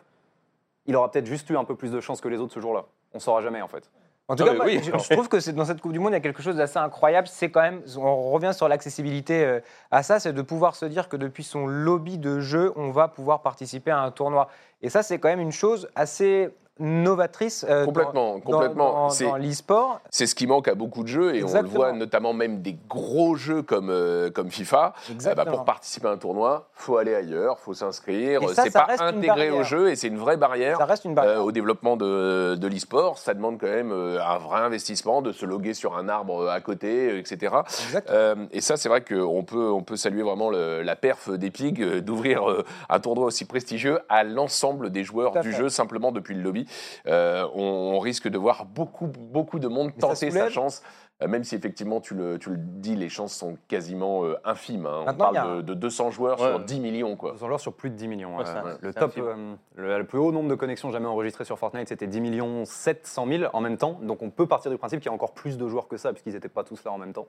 [0.86, 2.86] il aura peut-être juste eu un peu plus de chance que les autres ce jour-là.
[3.14, 3.90] On saura jamais en fait.
[4.28, 4.80] En tout cas, mais moi, oui.
[4.84, 6.56] je, je trouve que c'est- dans cette Coupe du Monde, il y a quelque chose
[6.56, 7.28] d'assez incroyable.
[7.28, 9.60] C'est quand même, on revient sur l'accessibilité euh,
[9.92, 13.08] à ça, c'est de pouvoir se dire que depuis son lobby de jeu, on va
[13.08, 14.48] pouvoir participer à un tournoi.
[14.86, 19.08] Et ça, c'est quand même une chose assez novatrice euh, Complètement, dans, complètement.
[19.08, 20.02] dans- dans l'e-sport.
[20.10, 22.76] C'est ce qui manque à beaucoup de jeux et on le voit notamment même des
[22.90, 24.94] gros jeux comme, euh, comme FIFA.
[25.08, 25.52] Ben, Exactement.
[25.56, 28.42] pour participer à un tournoi, faut aller ailleurs, faut s'inscrire.
[28.54, 30.78] C'est pas intégré au jeu et c'est une vraie barrière.
[30.78, 31.46] Ça reste une euh, barrière.
[31.46, 35.46] au développement de, de l'e-sport, ça demande quand même euh, un vrai investissement, de se
[35.46, 37.56] loguer sur un arbre à côté, euh, etc.
[38.10, 41.80] Euh, et ça, c'est vrai qu'on peut, on peut saluer vraiment le- la perf d'Epic
[41.80, 45.58] euh, d'ouvrir euh, un tournoi aussi prestigieux à l'ensemble des joueurs du fait.
[45.58, 46.68] jeu, simplement depuis le lobby.
[47.08, 50.82] Euh, on, on risque de voir beaucoup, beaucoup de monde Mais tenter sa chance,
[51.24, 54.86] euh, même si effectivement, tu le, tu le dis, les chances sont quasiment euh, infimes.
[54.86, 55.04] hein.
[55.06, 56.50] On a parle de, de 200 joueurs Ouais.
[56.50, 57.16] sur 10 millions.
[57.16, 57.32] Quoi.
[57.32, 58.38] 200 joueurs sur plus de 10 millions.
[58.38, 61.46] Ouais, euh, c'est- le top, euh, le, le plus haut nombre de connexions jamais enregistrées
[61.46, 63.98] sur Fortnite, c'était 10 millions 700 000 en même temps.
[64.02, 66.12] Donc on peut partir du principe qu'il y a encore plus de joueurs que ça,
[66.12, 67.28] puisqu'ils n'étaient pas tous là en même temps.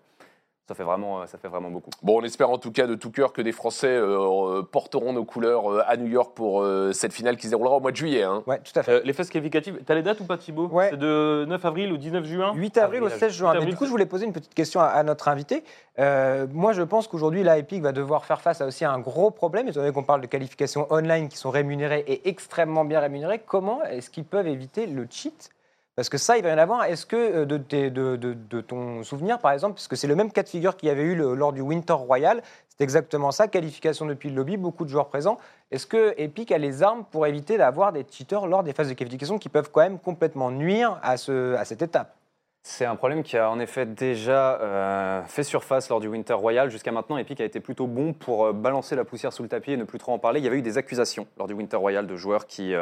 [0.68, 1.90] Ça fait vraiment, euh, ça fait vraiment beaucoup.
[2.02, 5.24] Bon, on espère en tout cas de tout cœur que des Français euh, porteront nos
[5.24, 7.96] couleurs euh, à New York pour euh, cette finale qui se déroulera au mois de
[7.96, 8.24] juillet.
[8.24, 8.42] hein.
[8.48, 8.90] Ouais, tout à fait.
[8.90, 10.66] Euh, les phases qualificatives, t'as les dates ou pas Thibaut?
[10.66, 10.88] Ouais.
[10.90, 12.52] C'est de 9 avril au 19 juin?
[12.56, 13.50] 8 avril au avril, 16 juin.
[13.50, 15.62] 8 Mais avril, du coup, je voulais poser une petite question à, à notre invité.
[16.00, 19.30] Euh, moi, je pense qu'aujourd'hui, la Epic va devoir faire face à aussi un gros
[19.30, 23.38] problème, étant donné qu'on parle de qualifications online qui sont rémunérées et extrêmement bien rémunérées.
[23.46, 25.50] Comment est-ce qu'ils peuvent éviter le cheat?
[25.96, 26.84] Parce que ça, il va y en avoir.
[26.84, 30.48] Est-ce que euh, de, ton souvenir, par exemple, parce que c'est le même cas de
[30.48, 34.36] figure qu'il y avait eu lors du Winter Royal, c'est exactement ça, qualification depuis le
[34.36, 35.38] lobby, beaucoup de joueurs présents.
[35.70, 38.94] Est-ce que Epic a les armes pour éviter d'avoir des cheaters lors des phases de
[38.94, 42.14] qualification qui peuvent quand même complètement nuire à, ce, à cette étape?
[42.62, 46.68] C'est un problème qui a en effet déjà euh, fait surface lors du Winter Royal.
[46.68, 49.72] Jusqu'à maintenant, Epic a été plutôt bon pour euh, balancer la poussière sous le tapis
[49.72, 50.40] et ne plus trop en parler.
[50.40, 52.74] Il y avait eu des accusations lors du Winter Royal de joueurs qui,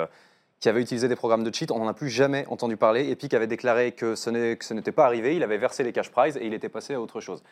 [0.64, 1.70] qui avaient utilisé des programmes de cheat.
[1.70, 3.10] On n'en a plus jamais entendu parler.
[3.10, 5.36] Epic avait déclaré que ce n'est- que ce n'était pas arrivé.
[5.36, 7.42] Il avait versé les cash prizes et il était passé à autre chose.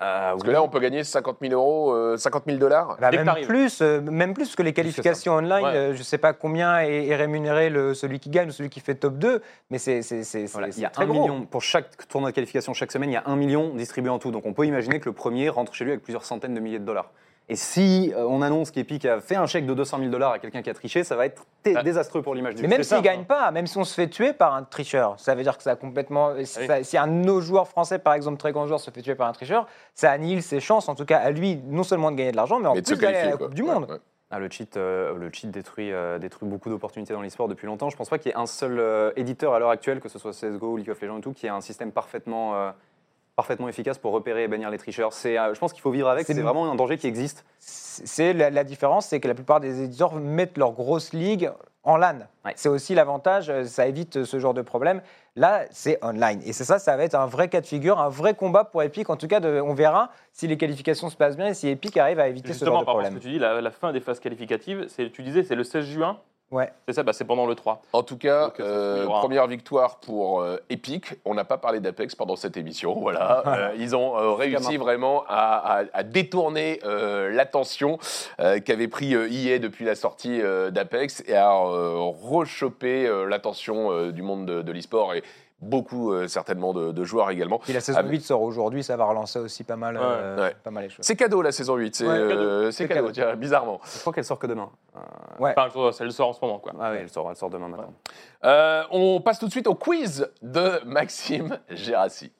[0.00, 2.96] Euh, Parce que là, on peut gagner 50 000 euros, euh, 50 000 dollars.
[3.00, 5.74] Bah, même plus, euh, même plus, parce que les qualifications online, Ouais.
[5.74, 8.70] euh, je ne sais pas combien est, est rémunéré le, celui qui gagne ou celui
[8.70, 11.62] qui fait top 2, mais c'est c'est- c'est- Voilà, il y a un million pour
[11.62, 13.10] chaque tournoi de qualification chaque semaine.
[13.10, 14.30] Il y a un million distribué en tout.
[14.30, 16.78] Donc on peut imaginer que le premier rentre chez lui avec plusieurs centaines de milliers
[16.78, 17.10] de dollars.
[17.50, 20.38] Et si euh, on annonce qu'Epic a fait un chèque de 200 000 dollars à
[20.38, 21.82] quelqu'un qui a triché, ça va être Ah.
[21.82, 24.06] désastreux pour l'image du Mais même s'il ne gagne pas, même si on se fait
[24.08, 26.30] tuer par un tricheur, ça veut dire que ça a complètement.
[26.36, 26.46] Oui.
[26.46, 29.16] ça- si un de nos joueurs français, par exemple, très grand joueur, se fait tuer
[29.16, 32.16] par un tricheur, ça annihile ses chances, en tout cas à lui, non seulement de
[32.16, 33.36] gagner de l'argent, mais en Mais plus d'aller à la.
[33.36, 33.86] Coupe du Monde.
[33.90, 33.96] ouais.
[34.32, 37.90] Ah, le cheat, euh, le cheat détruit, euh, détruit beaucoup d'opportunités dans l'e-sport depuis longtemps.
[37.90, 40.20] Je pense pas qu'il y ait un seul euh, éditeur à l'heure actuelle, que ce
[40.20, 42.70] soit CSGO ou League of Legends et tout, qui ait un système parfaitement, euh,
[43.40, 45.12] parfaitement efficace pour repérer et bannir les tricheurs.
[45.14, 46.26] C'est, euh, je pense qu'il faut vivre avec.
[46.26, 47.44] C'est vraiment un danger qui existe.
[47.58, 51.50] C'est la, la différence, c'est que la plupart des éditeurs mettent leur grosse ligue
[51.82, 52.18] en LAN.
[52.44, 52.52] Ouais.
[52.56, 55.00] C'est aussi l'avantage, euh, ça évite ce genre de problème.
[55.36, 56.42] Là, c'est online.
[56.44, 58.82] Et c'est ça, ça va être un vrai cas de figure, un vrai combat pour
[58.82, 59.08] Epic.
[59.08, 61.96] En tout cas, de- on verra si les qualifications se passent bien et si Epic
[61.96, 63.22] arrive à éviter ce Justement, genre de par rapport à ce problème.
[63.22, 65.86] que tu dis, la, la fin des phases qualificatives, c'est- tu disais c'est le 16
[65.86, 66.18] juin
[66.50, 66.68] Ouais.
[66.88, 67.80] C'est ça, bah, c'est pendant le 3.
[67.92, 71.14] En tout cas, Donc, euh, première victoire pour euh, Epic.
[71.24, 72.98] On n'a pas parlé d'Apex pendant cette émission.
[73.00, 77.98] Voilà, Euh, ils ont euh, réussi vraiment à, à- à détourner euh, l'attention
[78.40, 83.26] euh, qu'avait pris euh, EA depuis la sortie euh, d'Apex et à euh, rechoper euh,
[83.26, 85.22] l'attention euh, du monde de, de l'e-sport et
[85.60, 87.58] beaucoup euh, certainement de, de joueurs également.
[87.58, 90.40] Puis la saison Ah, mais- 8 sort aujourd'hui, ça va relancer aussi pas mal, euh,
[90.40, 90.54] Ouais.
[90.62, 91.04] pas mal les choses.
[91.04, 93.12] C'est cadeau la saison 8, c'est Ouais, euh, c'est cadeau, cadeau.
[93.12, 93.80] tiens, bizarrement.
[93.84, 94.70] Je crois qu'elle sort que demain.
[94.96, 95.00] Euh,
[95.38, 95.54] Ouais.
[95.56, 96.72] Enfin, je- ça le sort en ce moment, quoi.
[96.80, 97.88] ah oui, elle sort, elle sort demain matin.
[98.44, 102.32] Euh, on passe tout de suite au quiz de Maxime Gérassi.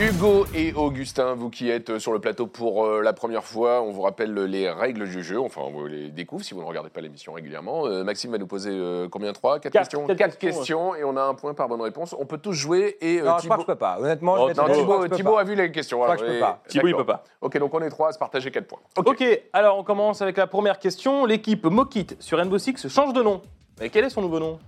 [0.00, 3.90] Hugo et Augustin, vous qui êtes sur le plateau pour euh, la première fois, on
[3.90, 6.88] vous rappelle les règles du jeu, enfin on vous les découvre si vous ne regardez
[6.88, 7.84] pas l'émission régulièrement.
[7.86, 9.32] Euh, Maxime va nous poser euh, combien?
[9.32, 9.58] Trois?
[9.58, 9.82] Quatre Quatre.
[9.86, 10.06] questions?
[10.06, 12.14] Quatre Quatre questions, questions et on a un point par bonne réponse.
[12.16, 13.54] On peut tous jouer et euh, Non, je crois Thibaut...
[13.56, 13.98] que je peux pas.
[13.98, 15.40] Honnêtement, Oh, je Non, Thibaut, je peux Thibaut pas.
[15.40, 15.98] a vu les questions.
[15.98, 16.62] Je crois alors, que je peux et- pas.
[16.68, 17.24] Thibaut, il peut pas.
[17.40, 18.78] Ok, donc on est trois à se partager 4 points.
[18.96, 19.08] Ok.
[19.08, 21.26] Ok, alors on commence avec la première question.
[21.26, 23.42] L'équipe Mokit sur Rainbow Six change de nom.
[23.80, 24.60] Mais quel est son nouveau nom?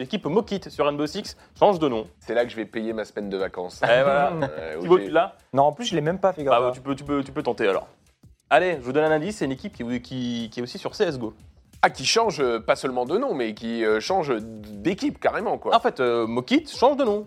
[0.00, 2.06] L'équipe Mokit sur Rainbow Six change de nom.
[2.20, 3.80] C'est là que je vais payer ma semaine de vacances.
[3.82, 4.32] Voilà.
[4.58, 6.58] Euh, où Thibaut, j'ai- tu l'as Non, en plus, je l'ai même pas, figure Bah,
[6.60, 7.86] bah, tu, peux, tu, peux, tu peux tenter alors.
[8.48, 10.92] Allez, je vous donne un indice, c'est une équipe qui, qui, qui est aussi sur
[10.92, 11.34] CSGO.
[11.82, 15.76] Ah, qui change euh, pas seulement de nom, mais qui euh, change d'équipe carrément, quoi.
[15.76, 17.26] En fait, euh, Mokit change de nom.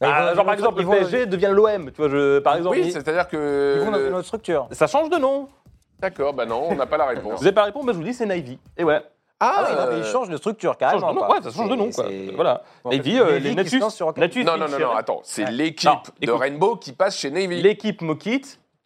[0.00, 2.54] Bah, Ah, vont- genre par exemple, le vont- PSG devient l'OM, tu vois, je, par
[2.56, 2.76] exemple.
[2.76, 3.74] oui, c'est-à-dire que.
[3.78, 4.68] Ils vont dans le- une autre structure.
[4.70, 5.48] Ça change de nom.
[6.00, 7.38] D'accord, bah non, on n'a pas la réponse.
[7.38, 8.58] Vous n'avez pas répondu, bah, je vous dis c'est Navy.
[8.76, 9.00] Et ouais,
[9.44, 11.08] Ah, oui, non, euh, mais changent de structure change carrément.
[11.10, 11.36] de nom, quoi.
[11.36, 12.04] ouais, ça change de nom quoi.
[12.34, 12.62] Voilà.
[12.84, 13.80] Bon, Navy, en fait, euh, Navy les Natus.
[14.44, 15.50] Non, non, non, non, attends, c'est Ouais.
[15.50, 16.40] l'équipe de écoute.
[16.40, 17.60] Rainbow qui passe chez Navy.
[17.60, 18.42] L'équipe Mokit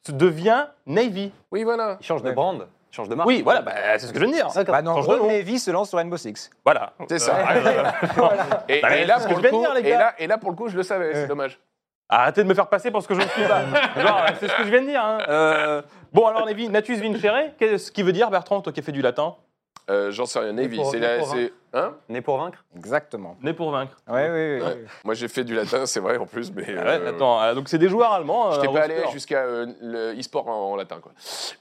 [0.08, 1.32] devient Navy.
[1.52, 1.98] Oui, voilà.
[2.00, 3.28] Ils changent de brand, ils changent de marque.
[3.28, 4.64] Oui, voilà, bah, c'est ce que je viens de dire.
[4.66, 5.20] Bah, non, Change.
[5.26, 6.50] Navy se lance sur Rainbow Six.
[6.64, 6.92] Voilà.
[7.08, 7.36] C'est ça.
[8.68, 11.58] Et, là, ce pour le coup, je le savais, c'est dommage.
[12.08, 13.62] Arrêtez de me faire passer pour ce que je ne suis pas.
[14.38, 15.04] C'est ce que je viens de dire.
[15.04, 15.18] hein.
[15.28, 18.92] Euh, bon, alors, Navy, Natus Vincere, qu'est-ce qui veut dire, Bertrand, toi qui as fait
[18.92, 19.34] du latin?
[19.88, 20.80] Euh, J'en sais rien, Navy.
[20.90, 23.36] C'est né la- c'est- hein Né pour vaincre Exactement.
[23.40, 23.96] Né pour vaincre.
[24.08, 24.60] Oui, oui, oui.
[24.62, 24.84] Ouais.
[25.04, 26.64] Moi, j'ai fait du latin, c'est vrai en plus, mais.
[26.76, 28.50] Ah ouais, euh, attends, ah, donc c'est des joueurs allemands.
[28.50, 29.12] Je euh, t'ai pas allé roster.
[29.12, 31.12] jusqu'à euh, le e-sport en, en latin, quoi.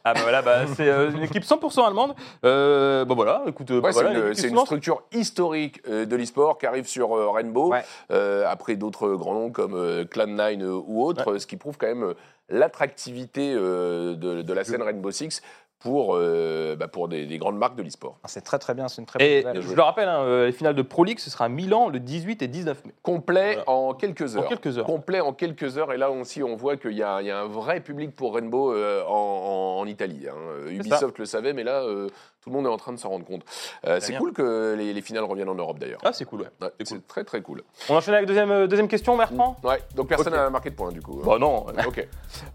[0.03, 2.15] Ah bah voilà, bah, c'est euh, une équipe 100% allemande.
[2.45, 4.55] Euh, bah voilà, écoute, euh, bah Ouais, c'est voilà, une, l'équipe qui c'est se une
[4.55, 4.65] lance.
[4.65, 7.83] structure historique euh, de l'e-sport qui arrive sur euh, Rainbow, Ouais.
[8.11, 11.77] euh, après d'autres grands noms comme euh, Clan9 euh, ou autres, euh, ce qui prouve
[11.77, 12.13] quand même euh,
[12.49, 15.41] l'attractivité euh, de, de la scène Rainbow Six
[15.85, 18.17] pour, euh, bah, pour des, des grandes marques de l'e-sport.
[18.23, 19.75] Ah, C'est très très bien, c'est une très Et bonne je nouvelle.
[19.77, 22.41] le rappelle, hein, euh, les finales de Pro League, ce sera à Milan le 18
[22.41, 22.93] et 19 mai.
[23.03, 23.69] Complet Voilà.
[23.69, 24.47] en quelques En heures.
[24.49, 24.85] quelques heures.
[24.87, 27.39] Complet en quelques heures, et là aussi on voit qu'il y, a il y a
[27.41, 30.25] un vrai public pour Rainbow euh, en, en- en Italie.
[30.27, 30.67] hein.
[30.71, 32.07] Ubisoft le savait, mais là euh,
[32.41, 33.43] tout le monde est en train de s'en rendre compte.
[33.87, 35.99] Euh, c'est cool que les, les finales reviennent en Europe d'ailleurs.
[36.03, 36.47] Ah, c'est cool, ouais.
[36.61, 37.01] Ouais, c'est cool.
[37.07, 37.61] très très cool.
[37.89, 39.55] On enchaîne avec deuxième, euh, deuxième question, Bertrand?
[39.63, 41.21] Ouais, donc personne n'a marqué de point du coup.
[41.23, 41.65] Bah non.
[41.87, 42.07] Ok.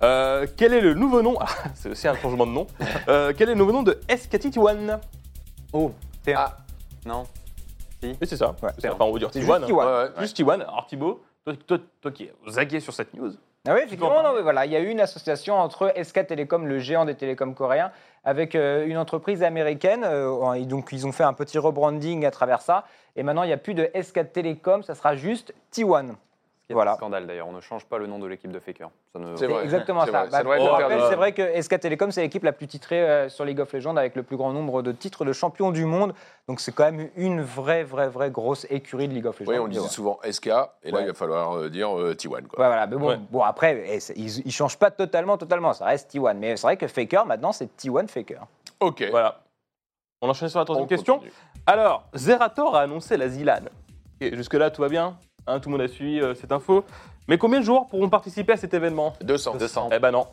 [0.03, 1.37] Euh, quel est le nouveau nom?
[1.41, 2.67] Ah, C'est aussi un changement de nom.
[3.21, 4.99] Euh, quel est le nouveau nom de SKT1
[5.73, 5.93] Oh,
[6.27, 6.35] T1.
[6.37, 6.57] Ah.
[7.05, 7.27] Non.
[8.03, 8.55] Oui, c'est ça.
[8.63, 8.95] Ouais, c'est ça.
[8.95, 9.59] Enfin, on va dire C'est T1.
[9.59, 9.73] juste T1.
[9.73, 10.09] Ouais, ouais.
[10.21, 10.55] Juste T1.
[10.63, 13.31] Alors Thibaut, toi, toi, toi qui es zagué sur cette news.
[13.69, 16.67] Ah oui, effectivement, non, mais voilà, il y a eu une association entre SK Telecom,
[16.67, 17.93] le géant des télécoms coréens,
[18.25, 20.03] avec euh, une entreprise américaine.
[20.03, 22.85] euh, et donc, ils ont fait un petit rebranding à travers ça.
[23.17, 26.15] Et maintenant, il n'y a plus de SK Telecom, ça sera juste T1.
[26.71, 26.93] C'est Voilà.
[26.93, 28.91] un scandale d'ailleurs, on ne change pas le nom de l'équipe de Faker.
[29.19, 29.35] Ne...
[29.35, 30.13] C'est exactement ça.
[30.13, 33.29] Bah, ça pour rappel, c'est vrai que SK Telecom, c'est l'équipe la plus titrée euh,
[33.29, 36.15] sur League of Legends avec le plus grand nombre de titres de champion du monde.
[36.47, 39.51] Donc, c'est quand même une vraie, vraie, vraie grosse écurie de League of Legends.
[39.51, 41.01] Oui, on disait souvent SK, et là Ouais.
[41.03, 42.29] il va falloir euh, dire euh, T1.
[42.47, 42.61] Quoi.
[42.61, 42.87] Ouais, voilà.
[42.87, 43.19] Mais bon, Ouais.
[43.33, 45.73] bon après, eh, ils ne changent pas totalement, totalement.
[45.73, 46.35] Ça reste T1.
[46.37, 48.43] Mais c'est vrai que Faker, maintenant, c'est T1 Faker.
[48.79, 49.03] Ok.
[49.11, 49.41] Voilà.
[50.23, 51.15] On enchaîne sur la troisième On question.
[51.15, 51.33] continue.
[51.67, 53.63] Alors, Zerator a annoncé la Zilan.
[54.21, 55.17] Et Jusque-là, tout va bien?
[55.47, 56.85] Hein, tout le monde a suivi euh, cette info.
[57.29, 59.15] Mais combien de joueurs pourront participer à cet événement?
[59.23, 59.57] 200.
[59.59, 59.89] 200.
[59.93, 60.27] Eh ben non.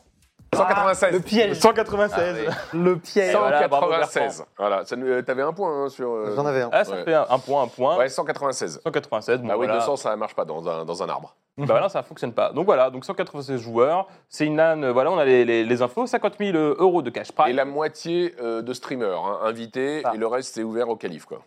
[0.55, 1.11] 196.
[1.13, 1.53] le piège.
[1.59, 2.37] 196.
[2.73, 3.35] Le piège.
[3.35, 4.45] voilà, bravo, 196.
[4.57, 6.09] Voilà, ça nous- euh, t'avais un point hein, sur.
[6.09, 6.69] euh, J'en avais un.
[6.71, 7.03] Ah, ça Ouais.
[7.03, 7.97] fait un, un point, un point.
[7.97, 8.79] Ouais, 196.
[8.83, 9.41] 196.
[9.41, 9.79] Bon, Ah oui, voilà.
[9.81, 11.35] 200, ça marche pas dans un, dans un arbre.
[11.57, 12.51] Bah voilà, ça fonctionne pas.
[12.53, 14.07] Donc voilà, donc 196 joueurs.
[14.29, 16.05] C'est une LAN, euh, voilà, on a les, les- les infos.
[16.07, 17.49] 50 000 euros de cash prize.
[17.49, 20.11] Et la moitié euh, de streamers hein, invités, Ah.
[20.13, 21.25] et le reste, c'est ouvert au calife.
[21.25, 21.41] Quoi.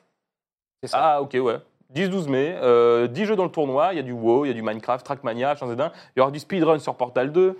[0.83, 0.99] C'est ça.
[1.01, 1.57] Ah, ok, ouais.
[1.95, 3.89] 10-12 mai, euh, 10 jeux dans le tournoi.
[3.93, 5.91] Il y a du WoW, il y a du Minecraft, Trackmania, H1Z1.
[6.17, 7.51] Il y aura du speedrun sur Portal 2.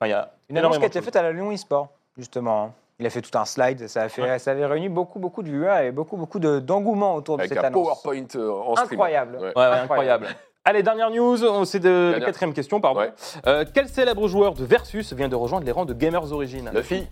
[0.00, 2.74] Enfin, il y a Une annonce qui a été faite à la Lyon eSport, justement.
[3.00, 5.48] Il a fait tout un slide, ça, a fait, ça avait réuni beaucoup, beaucoup de
[5.48, 7.72] viewers et beaucoup, beaucoup de- d'engouement autour de cette un annonce.
[8.02, 8.90] PowerPoint euh, en stream.
[8.92, 9.36] Incroyable.
[9.36, 9.42] Ouais.
[9.46, 10.26] Ouais, ouais, incroyable.
[10.64, 13.00] Allez, dernière news, on- c'est de la quatrième question, pardon.
[13.00, 13.12] Ouais.
[13.46, 16.68] Euh, quel célèbre joueur de Versus vient de rejoindre les rangs de Gamers Origin?
[16.74, 17.06] Luffy Ouais,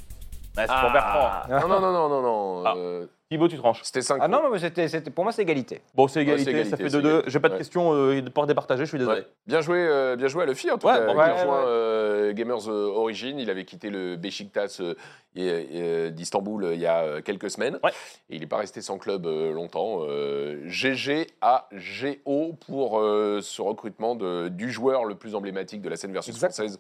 [0.56, 1.30] C'est pour Bertrand.
[1.50, 2.22] Non, non, non, non, non.
[2.22, 2.62] non.
[2.64, 2.74] Ah.
[2.76, 3.80] euh, Thibaut, tu tranches.
[3.82, 5.80] C'était 5 Ah non, mais c'était, c'était- pour moi, c'est égalité.
[5.94, 7.08] Bon, c'est Ouais, égalité, c'est égalité, ça fait c'est 2-2.
[7.08, 7.30] égalité.
[7.30, 7.58] J'ai pas de Ouais.
[7.58, 9.22] questions euh, pour départager, je suis désolé.
[9.48, 11.06] Bien joué, euh, bien joué à Luffy en tout Ouais, cas.
[11.06, 11.64] bon, il ouais, rejoint ouais.
[11.66, 13.36] euh, Gamers euh, Origin.
[13.40, 14.94] Il avait quitté le Beşiktaş euh,
[15.34, 17.80] et- euh, d'Istanbul euh, il y a euh, quelques semaines.
[17.82, 17.90] Ouais.
[18.30, 20.02] Et il n'est pas resté sans club euh, longtemps.
[20.08, 25.88] Euh, GG à GO pour euh, ce recrutement de- du joueur le plus emblématique de
[25.88, 26.68] la scène versus Exactement.
[26.68, 26.78] française.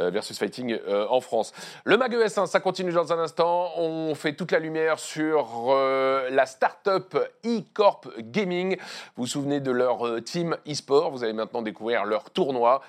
[0.00, 1.52] Euh, versus Fighting euh, en France.
[1.84, 3.70] Le MAG ES1, ça continue dans un instant.
[3.76, 8.76] On fait toute la lumière sur euh, la start-up eCorp Gaming.
[9.16, 11.10] Vous vous souvenez de leur team e-sport?
[11.10, 12.82] Vous allez maintenant découvrir leur tournoi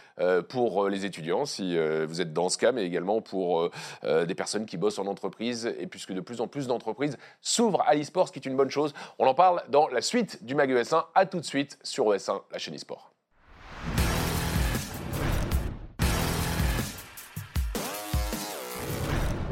[0.49, 3.69] pour les étudiants, si vous êtes dans ce cas, mais également pour
[4.03, 5.73] des personnes qui bossent en entreprise.
[5.79, 8.69] Et puisque de plus en plus d'entreprises s'ouvrent à l'e-sport, ce qui est une bonne
[8.69, 11.05] chose, on en parle dans la suite du MAG ES1.
[11.15, 13.10] À tout de suite sur ES1, la chaîne e-sport.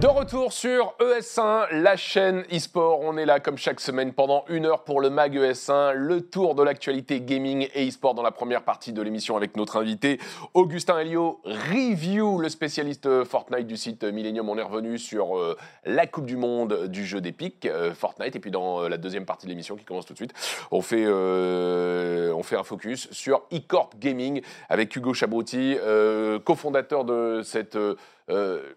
[0.01, 3.01] De retour sur ES1, la chaîne e-sport.
[3.01, 6.55] On est là comme chaque semaine pendant une heure pour le MAG ES1, le tour
[6.55, 10.17] de l'actualité gaming et e-sport dans la première partie de l'émission avec notre invité
[10.53, 14.47] Augustin Helio, review, le spécialiste euh, Fortnite du site Millennium.
[14.47, 17.21] On est revenu sur euh, la Coupe du Monde du jeu
[17.65, 18.37] euh, Fortnite.
[18.37, 20.33] Et puis dans euh, la deuxième partie de l'émission qui commence tout de suite,
[20.71, 27.75] on fait, euh, un focus sur eCorp Gaming avec Hugo Chabrouti, euh, cofondateur de cette
[27.75, 27.95] euh, euh,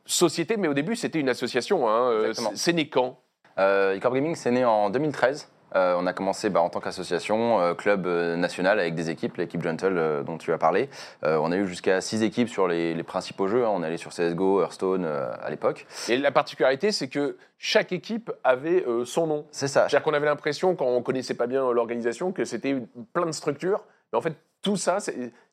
[0.06, 0.56] société.
[0.56, 1.88] Mais au début, c'était une association.
[1.88, 3.18] Hein, euh, c'est né quand?
[3.58, 5.48] Euh, eCorp Gaming, c'est né en 2013.
[5.74, 9.38] Euh, on a commencé bah, en tant qu'association, euh, club euh, national avec des équipes,
[9.38, 10.90] l'équipe Gentle euh, dont tu as parlé.
[11.24, 13.64] Euh, on a eu jusqu'à 6 équipes sur les, les principaux jeux.
[13.64, 13.70] hein.
[13.72, 15.86] On est allé sur CSGO, Hearthstone euh, à l'époque.
[16.10, 19.46] Et la particularité, c'est que chaque équipe avait euh, son nom.
[19.50, 19.88] C'est ça.
[19.88, 22.76] C'est-à-dire qu'on avait l'impression, quand on connaissait pas bien euh, l'organisation, que c'était
[23.14, 23.82] plein de structures.
[24.12, 24.98] Mais en fait, tout ça,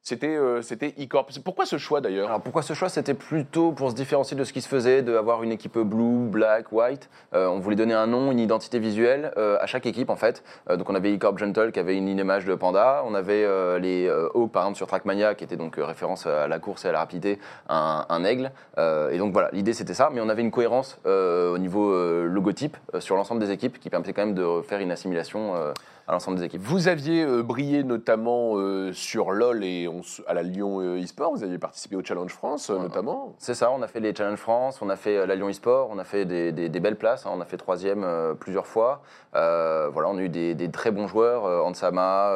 [0.02, 1.32] c'était euh, e-corp.
[1.44, 2.28] Pourquoi ce choix d'ailleurs?
[2.28, 2.90] Alors pourquoi ce choix?
[2.90, 6.72] C'était plutôt pour se différencier de ce qui se faisait, d'avoir une équipe blue, black,
[6.72, 7.10] white.
[7.34, 10.44] Euh, on voulait donner un nom, une identité visuelle euh, à chaque équipe en fait.
[10.70, 13.04] Euh, donc on avait eCorp Gentle qui avait une image de panda.
[13.06, 16.28] On avait euh, les euh, Hawks par exemple sur Trackmania qui était donc euh, référence
[16.28, 18.52] à la course et à la rapidité, un, un aigle.
[18.78, 20.12] Euh, et donc voilà, l'idée c'était ça.
[20.14, 23.80] Mais on avait une cohérence euh, au niveau euh, logotype euh, sur l'ensemble des équipes
[23.80, 25.74] qui permettait quand même de faire une assimilation euh,
[26.10, 26.62] à l'ensemble des équipes.
[26.64, 31.32] Vous aviez euh, brillé notamment euh, sur LoL et on à la Lyon euh, e-sport.
[31.32, 32.80] Vous aviez participé au Challenge France Ouais.
[32.80, 33.36] notamment.
[33.38, 36.00] C'est ça, on a fait les Challenge France, on a fait la Lyon e-sport, on
[36.00, 38.06] a fait des, des- des belles places, hein, on a fait troisième
[38.40, 39.02] plusieurs fois.
[39.34, 42.32] Voilà, on a eu des, des très bons joueurs, Ansama,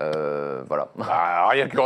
[0.00, 0.88] euh, voilà.
[1.02, 1.76] Ah, rien que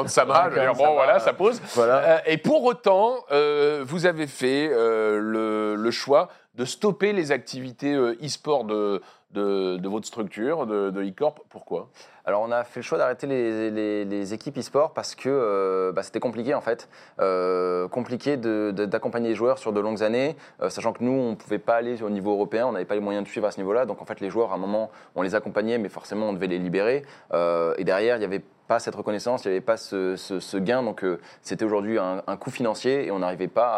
[0.57, 1.61] veux dire, bon voilà, ça pose.
[1.75, 1.97] voilà.
[1.97, 7.95] Euh, et pour autant, euh, vous avez fait le, le choix de stopper les activités
[7.95, 9.03] e-sport de,
[9.37, 11.41] de, votre structure, de, de e-corp.
[11.49, 11.91] Pourquoi?
[12.29, 15.93] Alors on a fait le choix d'arrêter les, les- les équipes e-sport parce que euh,
[15.93, 16.89] bah, c'était compliqué en fait.
[17.21, 21.35] Euh, compliqué d'accompagner les joueurs sur de longues années, euh, sachant que nous on ne
[21.37, 23.59] pouvait pas aller au niveau européen, on n'avait pas les moyens de suivre à ce
[23.59, 23.87] niveau-là.
[23.87, 26.49] Donc en fait les joueurs à un moment on les accompagnait mais forcément on devait
[26.49, 27.05] les libérer.
[27.33, 30.57] Et derrière il n'y avait pas cette reconnaissance, il n'y avait pas ce, ce- ce
[30.57, 30.83] gain.
[30.83, 33.69] Donc euh, c'était aujourd'hui un, un coût financier et on n'arrivait pas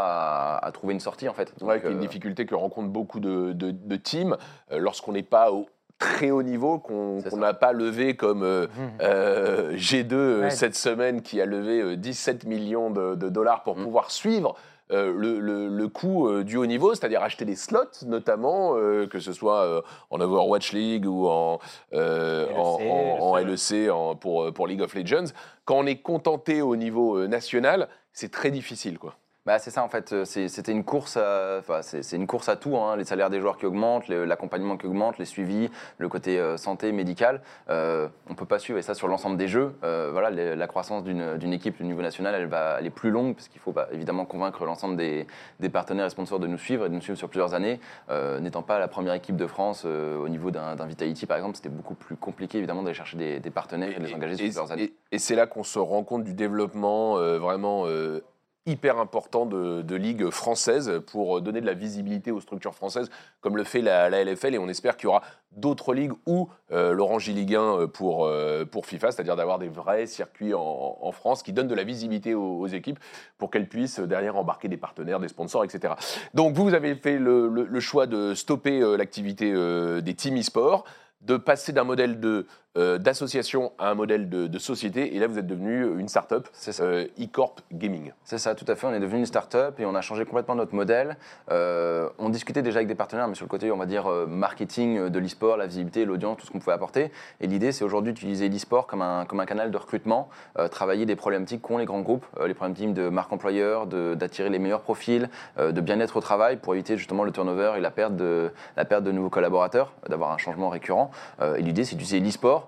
[0.56, 1.52] à, à trouver une sortie en fait.
[1.58, 4.38] Donc, Ouais, qui est une difficulté que rencontrent beaucoup de, de- de teams
[4.72, 5.66] euh, lorsqu'on n'est pas au
[5.98, 8.66] très haut niveau, qu'on n'a pas levé comme euh,
[9.02, 10.50] euh, G2 euh, Ouais.
[10.50, 13.84] cette semaine qui a levé euh, 17 millions de, de dollars pour Mhm.
[13.84, 14.54] pouvoir suivre
[14.90, 19.06] euh, le, le- le coût euh, du haut niveau, c'est-à-dire acheter des slots notamment, euh,
[19.06, 21.58] que ce soit en Overwatch League ou en,
[21.92, 22.78] LEC, en,
[23.20, 23.46] en- LEC.
[23.72, 25.26] LEC en- pour, pour League of Legends.
[25.66, 28.98] Quand on est contenté au niveau national, c'est très difficile.
[28.98, 29.14] quoi.
[29.48, 32.50] Bah, c'est ça en fait, C'est- c'était une course à, enfin, c'est c'est une course
[32.50, 32.96] à tout, hein.
[32.96, 36.92] les salaires des joueurs qui augmentent, l'accompagnement qui augmente, les suivis, le côté euh, santé,
[36.92, 37.40] médical.
[37.70, 39.72] Euh, on peut pas suivre et ça sur l'ensemble des jeux.
[39.84, 43.36] Euh, voilà, les- la croissance d'une équipe au niveau national, elle va aller plus longue
[43.36, 45.26] parce qu'il faut bah, évidemment convaincre l'ensemble des,
[45.60, 47.80] des partenaires et sponsors de nous suivre et de nous suivre sur plusieurs années.
[48.10, 51.56] Euh, N'étant pas la première équipe de France euh, au niveau d'un Vitality par exemple,
[51.56, 54.44] c'était beaucoup plus compliqué évidemment d'aller chercher des, des partenaires et de les engager sur
[54.44, 54.82] plusieurs années.
[54.82, 58.20] et- et c'est là qu'on se rend compte du développement euh, vraiment euh,
[58.68, 63.56] hyper important de, de ligues françaises pour donner de la visibilité aux structures françaises, comme
[63.56, 64.54] le fait la, LFL.
[64.54, 68.64] Et on espère qu'il y aura d'autres ligues ou euh, l'Orange Ligue 1 pour, euh,
[68.64, 72.66] pour FIFA, c'est-à-dire d'avoir des vrais circuits en, France qui donnent de la visibilité aux,
[72.66, 72.98] équipes
[73.38, 75.94] pour qu'elles puissent euh, derrière embarquer des partenaires, des sponsors, etc.
[76.34, 80.84] Donc vous, vous avez fait le, choix de stopper euh, l'activité euh, des teams e-sport
[81.20, 82.46] de passer d'un modèle de,
[82.78, 85.14] euh, d'association à un modèle de, de société.
[85.16, 86.84] Et là, vous êtes devenu une start-up, C'est ça.
[86.84, 88.12] euh, e-corp gaming.
[88.24, 88.86] C'est ça, tout à fait.
[88.86, 91.16] On est devenu une start-up et on a changé complètement notre modèle.
[91.50, 95.08] Euh, on discutait déjà avec des partenaires, mais sur le côté, on va dire, marketing
[95.08, 97.10] de l'e-sport, la visibilité, l'audience, tout ce qu'on pouvait apporter.
[97.40, 101.04] Et l'idée, c'est aujourd'hui d'utiliser l'e-sport comme un, comme un canal de recrutement, euh, travailler
[101.04, 105.28] des problématiques qu'ont les grands groupes, les problématiques de marque employeur, d'attirer les meilleurs profils,
[105.58, 109.02] de bien-être au travail pour éviter justement le turnover et la perte de, la perte
[109.02, 111.10] de nouveaux collaborateurs, d'avoir un changement récurrent.
[111.56, 112.67] Et l'idée, c'est d'utiliser l'e-sport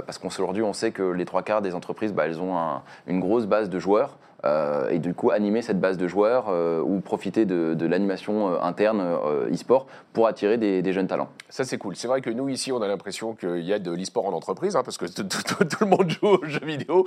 [0.00, 3.20] parce qu'aujourd'hui, on sait que les trois quarts des entreprises, bah, elles ont un- une
[3.20, 4.16] grosse base de joueurs.
[4.44, 8.48] euh, et du coup, animer cette base de joueurs euh, ou profiter de, de l'animation
[8.52, 11.28] euh, interne euh, e-sport pour attirer des, des jeunes talents.
[11.48, 11.94] Ça, c'est cool.
[11.94, 14.74] C'est vrai que nous, ici, on a l'impression qu'il y a de l'e-sport en entreprise,
[14.74, 17.06] hein, parce que tout, tout- tout- tout le monde joue aux jeux vidéo.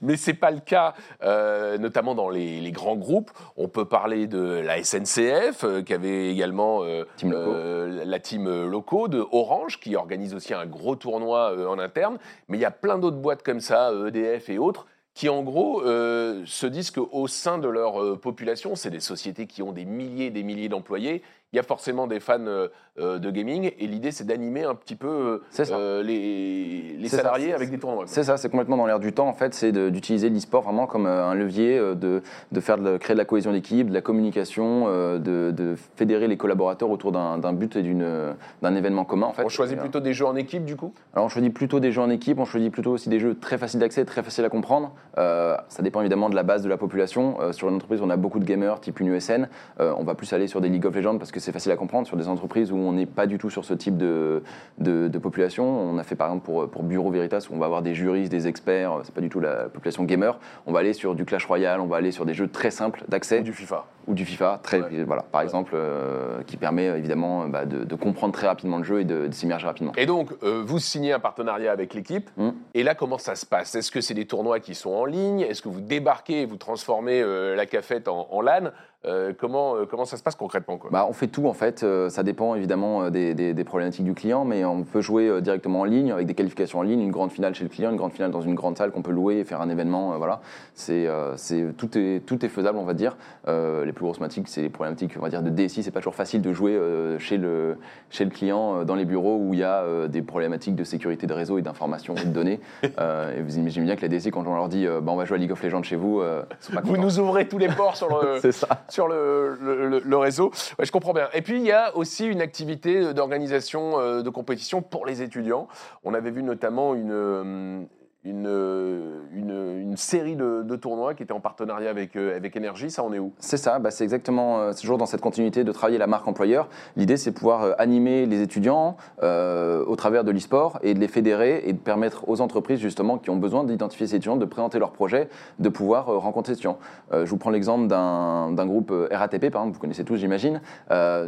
[0.00, 3.30] Mais c'est pas le cas, euh, notamment dans les, les grands groupes.
[3.58, 8.46] On peut parler de la SNCF, euh, qui avait également euh, Team euh, la team
[8.46, 12.16] euh, Loco, de Orange, qui organise aussi un gros tournoi euh, en interne.
[12.48, 15.82] Mais il y a plein d'autres boîtes comme ça, EDF et autres, qui en gros
[15.82, 19.84] euh, se disent qu'au sein de leur euh, population, c'est des sociétés qui ont des
[19.84, 21.22] milliers et des milliers d'employés,
[21.52, 24.74] il y a forcément des fans euh, euh, de gaming, et l'idée c'est d'animer un
[24.74, 28.04] petit peu euh, les, les C'est ça, salariés avec des tournois.
[28.06, 31.06] C'est ça, c'est complètement dans l'air du temps en fait, c'est d'utiliser l'e-sport vraiment comme
[31.06, 32.22] un levier, de,
[32.52, 35.18] de faire de, créer de la cohésion d'équipe, de la communication, de,
[35.50, 39.44] de fédérer les collaborateurs autour d'un but et d'un événement commun en fait.
[39.44, 40.92] On choisit Et, plutôt des jeux en équipe du coup?
[41.14, 43.58] Alors on choisit plutôt des jeux en équipe, on choisit plutôt aussi des jeux très
[43.58, 44.94] faciles d'accès, très faciles à comprendre.
[45.18, 47.38] Euh, ça dépend évidemment de la base de la population.
[47.40, 49.48] Euh, sur une entreprise, on a beaucoup de gamers type une USN.
[49.80, 51.76] Euh, on va plus aller sur des League of Legends parce que c'est facile à
[51.76, 52.06] comprendre.
[52.06, 54.42] Sur des entreprises où on n'est pas du tout sur ce type de,
[54.78, 57.66] de, de population, on a fait par exemple pour, pour Bureau Veritas où on va
[57.66, 58.92] avoir des juristes, des experts.
[58.92, 60.38] euh, C'est pas du tout la population gamer.
[60.66, 63.02] On va aller sur du Clash Royale, on va aller sur des jeux très simples
[63.08, 65.04] d'accès Ou du FIFA ou du FIFA, très, Ouais.
[65.04, 68.82] voilà, par exemple, euh, qui permet euh, évidemment bah, de, de comprendre très rapidement le
[68.82, 69.92] jeu et de, s'immerger rapidement.
[69.96, 72.28] Et donc, euh, vous signez un partenariat avec l'équipe.
[72.36, 72.48] Mm.
[72.74, 73.74] Et là, comment ça se passe?
[73.74, 75.40] Est-ce que c'est des tournois qui sont en ligne?
[75.42, 78.70] Est-ce que vous débarquez et vous transformez euh, la cafette en, en LAN?
[79.06, 80.90] Euh, comment, euh, comment ça se passe concrètement quoi?
[80.92, 84.12] Bah, on fait tout en fait, Euh, ça dépend évidemment des, des- des problématiques du
[84.12, 87.32] client, mais on peut jouer directement en ligne avec des qualifications en ligne, une grande
[87.32, 89.44] finale chez le client, une grande finale dans une grande salle qu'on peut louer et
[89.44, 90.18] faire un événement.
[90.18, 90.40] voilà,
[90.74, 93.16] c'est c'est- tout est tout est faisable on va dire.
[93.48, 95.82] Les plus grosses problématiques, c'est les problématiques on va dire de DSI.
[95.82, 96.78] C'est pas toujours facile de jouer
[97.18, 97.78] chez le
[98.10, 101.32] chez le client dans les bureaux où il y a des problématiques de sécurité de
[101.32, 102.60] réseau et d'information et de données.
[102.82, 105.36] Et vous imaginez bien que la DSI quand on leur dit bah, on va jouer
[105.36, 107.96] à League of Legends chez vous, ils sont pas Vous nous ouvrez tous les ports
[107.96, 108.68] sur le, C'est ça.
[108.92, 110.50] Sur le, réseau.
[110.78, 111.28] Je comprends bien.
[111.32, 115.68] Et puis, il y a aussi une activité d'organisation euh, de compétition pour les étudiants.
[116.04, 117.82] On avait vu notamment une, euh,
[118.24, 122.54] une, euh, une, une série de, de tournois qui étaient en partenariat avec, euh, avec
[122.54, 122.90] Energy.
[122.90, 123.32] Ça en est où?
[123.38, 126.68] C'est ça, bah, c'est exactement, euh, toujours dans cette continuité de travailler la marque employeur.
[126.96, 131.08] L'idée, c'est pouvoir euh, animer les étudiants euh, au travers de l'e-sport et de les
[131.08, 134.78] fédérer et de permettre aux entreprises, justement, qui ont besoin d'identifier ces étudiants, de présenter
[134.78, 136.78] leurs projets, de pouvoir rencontrer ces étudiants.
[137.12, 140.60] Je vous prends l'exemple d'un groupe RATP, par exemple, vous connaissez tous, j'imagine.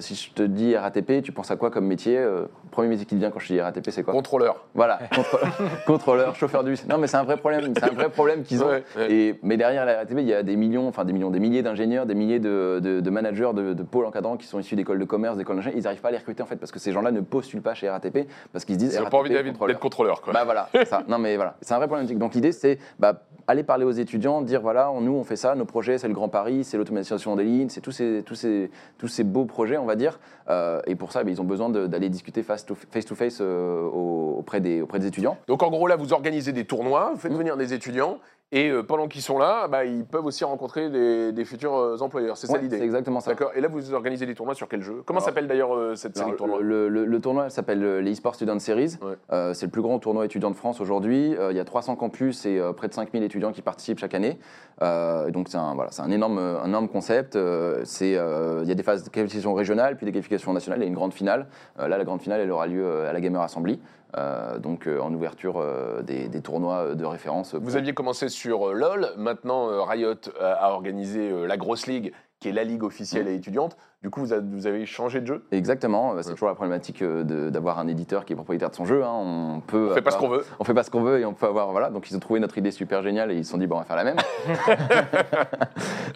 [0.01, 2.23] Si je te dis RATP, tu penses à quoi comme métier?
[2.71, 4.13] Premier métier qui te vient quand je te dis RATP, c'est quoi?
[4.13, 4.65] Contrôleur.
[4.75, 5.53] Voilà, contrôleur,
[5.87, 6.82] contrôleur, chauffeur de bus.
[6.89, 8.69] Non, mais c'est un vrai problème, c'est un vrai problème qu'ils ont.
[8.69, 9.13] Ouais, ouais.
[9.13, 11.63] Et, mais derrière la RATP, il y a des millions, enfin des millions, des milliers
[11.63, 14.99] d'ingénieurs, des milliers de, de- de managers, de, de pôles encadrants qui sont issus d'écoles
[14.99, 15.79] de commerce, d'écoles d'ingénieurs.
[15.79, 17.75] Ils n'arrivent pas à les recruter en fait parce que ces gens-là ne postulent pas
[17.75, 20.21] chez RATP parce qu'ils se disent Ils n'ont pas envie d'être contrôleur.
[20.21, 20.33] Quoi.
[20.33, 21.03] Bah voilà, c'est ça.
[21.09, 22.19] Non mais voilà, c'est un vrai problématique.
[22.19, 25.65] Donc l'idée c'est bah, aller parler aux étudiants, dire voilà, nous on fait ça, nos
[25.65, 29.09] projets c'est le Grand Paris, c'est l'automatisation des lignes, c'est tous ces, tous, ces, tous
[29.09, 30.19] ces beaux projets on va dire.
[30.51, 33.39] Euh, et pour ça, bah, ils ont besoin d'aller discuter face to face, to face
[33.41, 35.37] euh, au- auprès, des, auprès des étudiants.
[35.47, 37.21] Donc, en gros, là, vous organisez des tournois, vous Mm.
[37.21, 38.19] faites venir des étudiants.
[38.55, 41.97] Et euh, pendant qu'ils sont là, bah, ils peuvent aussi rencontrer des, des futurs euh,
[42.01, 42.37] employeurs.
[42.37, 42.77] C'est ça l'idée.
[42.77, 43.31] C'est exactement ça.
[43.31, 43.51] D'accord.
[43.55, 45.03] Et là, vous organisez des tournois sur quel jeu?
[45.07, 46.61] Comment s'appelle d'ailleurs euh, cette série de tournois?
[46.61, 48.99] le, le- le tournoi elle s'appelle les eSports Student Series.
[49.01, 49.15] Ouais.
[49.33, 51.35] Euh, c'est le plus grand tournoi étudiant de France aujourd'hui.
[51.35, 54.39] Euh, il y a 300 campus et près de 5000 étudiants qui participent chaque année.
[54.81, 57.35] Donc c'est un, voilà, c'est un, énorme, un énorme concept.
[57.37, 61.15] Il y a des phases de qualification régionale, puis des qualifications nationales et une grande
[61.15, 61.47] finale.
[61.79, 63.81] Là, la grande finale, elle aura lieu à la Gamer Assembly.
[64.19, 67.55] Euh, donc euh, en ouverture euh, des, des tournois de référence.
[67.55, 69.09] Vous aviez commencé sur LoL.
[69.17, 73.77] Maintenant, Riot a, a organisé la grosse ligue, qui est la ligue officielle et étudiante.
[74.03, 75.45] Du coup, vous, a- vous avez changé de jeu?
[75.53, 79.05] Exactement, c'est toujours la problématique euh, d'avoir un éditeur qui est propriétaire de son jeu.
[79.05, 79.13] hein.
[79.13, 80.45] On peut On fait pas ce qu'on veut.
[80.59, 82.41] on fait pas ce qu'on veut et on peut avoir voilà donc ils ont trouvé
[82.41, 84.17] notre idée super géniale et ils se sont dit bon on va faire la même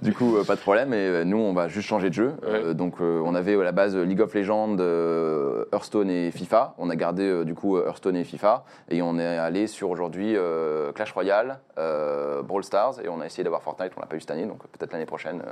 [0.02, 2.34] du coup euh, pas de problème et euh, nous on va juste changer de jeu
[2.74, 4.76] donc on avait à la base League of Legends
[5.72, 9.66] Hearthstone et FIFA on a gardé du coup Hearthstone et FIFA et on est allé
[9.68, 10.34] sur aujourd'hui
[10.94, 14.30] Clash Royale Brawl Stars et on a essayé d'avoir Fortnite on l'a pas eu cette
[14.32, 15.42] année donc peut-être l'année prochaine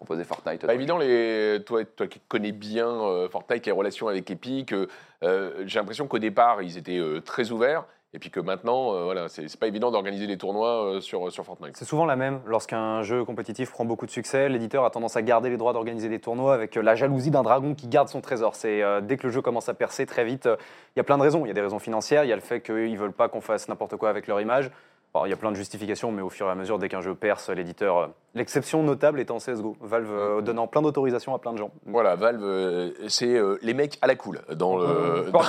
[0.00, 1.62] proposer Fortnite Pas évident, les...
[1.66, 4.86] toi, toi qui connais bien euh, Fortnite, les relations avec Epic, euh,
[5.22, 7.84] euh, j'ai l'impression qu'au départ, ils étaient euh, très ouverts.
[8.12, 11.44] Et puis que maintenant, euh, voilà, c'est pas évident d'organiser des tournois euh, sur, sur
[11.44, 11.76] Fortnite.
[11.76, 12.40] C'est souvent la même.
[12.44, 16.08] Lorsqu'un jeu compétitif prend beaucoup de succès, l'éditeur a tendance à garder les droits d'organiser
[16.08, 18.56] des tournois avec euh, la jalousie d'un dragon qui garde son trésor.
[18.56, 20.56] C'est euh, dès que le jeu commence à percer très vite, euh,
[20.96, 21.44] il y a plein de raisons.
[21.44, 23.40] Il y a des raisons financières, il y a le fait qu'ils veulent pas qu'on
[23.40, 24.72] fasse n'importe quoi avec leur image.
[25.12, 27.00] Bon, il y a plein de justifications, mais au fur et à mesure, dès qu'un
[27.00, 27.98] jeu perce, l'éditeur.
[27.98, 28.06] euh,
[28.36, 29.76] L'exception notable étant CSGO.
[29.80, 31.72] Valve euh, donnant plein d'autorisations à plein de gens.
[31.84, 34.38] Voilà, Valve, euh, c'est euh, les mecs à la cool.
[34.54, 35.40] Dans le, On dans-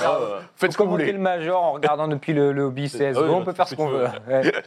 [0.56, 1.12] faites ce que vous voulez.
[1.12, 3.86] le major en regardant depuis le, le hobby CSGO, Ouais, on peut faire ce qu'on
[3.88, 4.06] veut.
[4.28, 4.52] Ouais.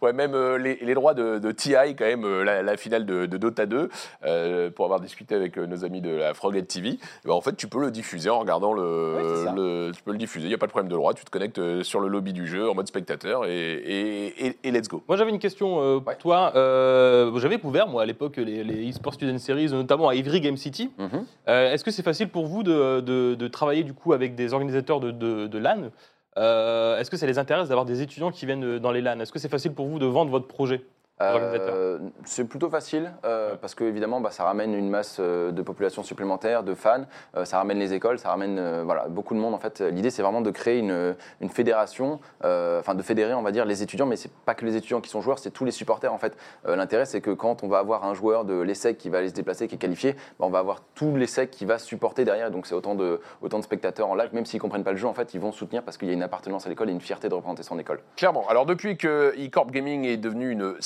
[0.00, 3.04] Ouais, même euh, les, les droits de, de TI, quand même, euh, la, la finale
[3.04, 3.88] de, de Dota 2,
[4.24, 6.90] euh, pour avoir discuté avec euh, nos amis de la Froghead TV,
[7.24, 9.14] eh ben, en fait, tu peux le diffuser en regardant le.
[9.16, 9.52] Ouais, c'est ça.
[9.54, 11.30] le- tu peux le diffuser, il n'y a pas de problème de droit, tu te
[11.30, 14.88] connectes euh, sur le lobby du jeu en mode spectateur et, et, et- et let's
[14.88, 15.02] go.
[15.08, 16.16] Moi j'avais une question euh, pour Ouais.
[16.16, 16.52] toi.
[16.56, 20.56] Euh, J'avais couvert moi à l'époque les, les eSports Student Series, notamment à Ivry Game
[20.56, 20.90] City.
[20.98, 21.24] Mhm.
[21.48, 24.52] Euh, Est-ce que c'est facile pour vous de, de- de travailler du coup avec des
[24.52, 25.90] organisateurs de, LAN?
[26.38, 29.18] Euh, Est-ce que ça les intéresse d'avoir des étudiants qui viennent dans les LAN?
[29.20, 30.82] Est-ce que c'est facile pour vous de vendre votre projet?
[31.20, 35.62] Euh, c'est plutôt facile euh, parce que évidemment bah, ça ramène une masse euh, de
[35.62, 37.06] population supplémentaire, de fans,
[37.36, 39.80] euh, ça ramène les écoles, ça ramène euh, voilà, beaucoup de monde en fait.
[39.80, 43.64] L'idée c'est vraiment de créer une, une fédération, euh, enfin de fédérer on va dire
[43.64, 46.12] les étudiants, mais c'est pas que les étudiants qui sont joueurs, c'est tous les supporters
[46.12, 46.36] en fait.
[46.66, 49.30] Euh, L'intérêt c'est que quand on va avoir un joueur de l'ESSEC qui va aller
[49.30, 52.52] se déplacer, qui est qualifié, bah, on va avoir tout l'ESSEC qui va supporter derrière,
[52.52, 55.08] donc c'est autant de, autant de spectateurs en live, même s'ils comprennent pas le jeu
[55.08, 57.00] en fait, ils vont soutenir parce qu'il y a une appartenance à l'école et une
[57.00, 57.98] fierté de représenter son école.
[58.16, 58.46] Clairement.
[58.48, 60.76] Alors depuis que eCorp Gaming est devenu une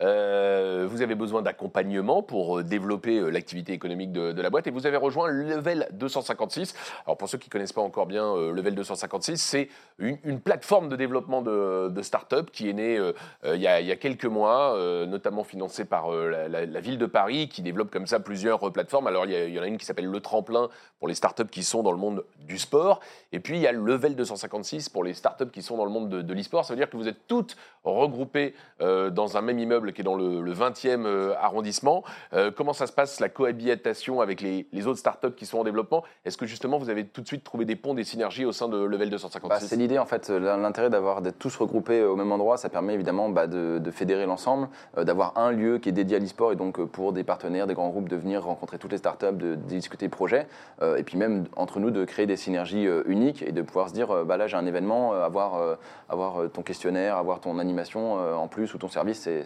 [0.00, 4.70] euh, vous avez besoin d'accompagnement pour euh, développer euh, l'activité économique de, la boîte et
[4.70, 6.74] vous avez rejoint Level 256.
[7.06, 9.68] Alors pour ceux qui connaissent pas encore bien Level 256, c'est
[9.98, 13.00] une, plateforme de développement de, de start-up qui est née
[13.44, 18.06] il, y a, quelques mois, notamment financée par la, ville de Paris qui développe comme
[18.06, 19.06] ça plusieurs plateformes.
[19.06, 20.68] Alors il y, en a une qui s'appelle Le Tremplin
[20.98, 23.00] pour les start-up qui sont dans le monde du sport
[23.32, 26.08] et puis il y a Level 256 pour les start-up qui sont dans le monde
[26.10, 26.64] de, de l'e-sport.
[26.64, 30.04] Ça veut dire que vous êtes toutes regroupées euh, dans un même immeuble qui est
[30.04, 32.04] dans le, le 20e euh, arrondissement.
[32.32, 36.04] Euh, comment ça se passe la cohabitation avec les, autres start-up qui sont en développement?
[36.24, 38.68] Est-ce que justement vous avez tout de suite trouvé des ponts, des synergies au sein
[38.68, 42.32] de Level Bah, 256 c'est l'idée en fait, l'intérêt d'avoir d'être tous regroupés au même
[42.32, 46.16] endroit, ça permet évidemment bah, de, fédérer l'ensemble, euh, d'avoir un lieu qui est dédié
[46.16, 48.92] à l'e-sport et donc euh, pour des partenaires, des grands groupes de venir rencontrer toutes
[48.92, 50.46] les startups, de, de discuter projets
[50.82, 53.88] euh, et puis même entre nous de créer des synergies euh, uniques et de pouvoir
[53.88, 55.76] se dire euh, bah là j'ai un événement, euh, avoir, euh,
[56.10, 59.44] euh, ton questionnaire, avoir ton animation euh, en plus ou ton service, c'est-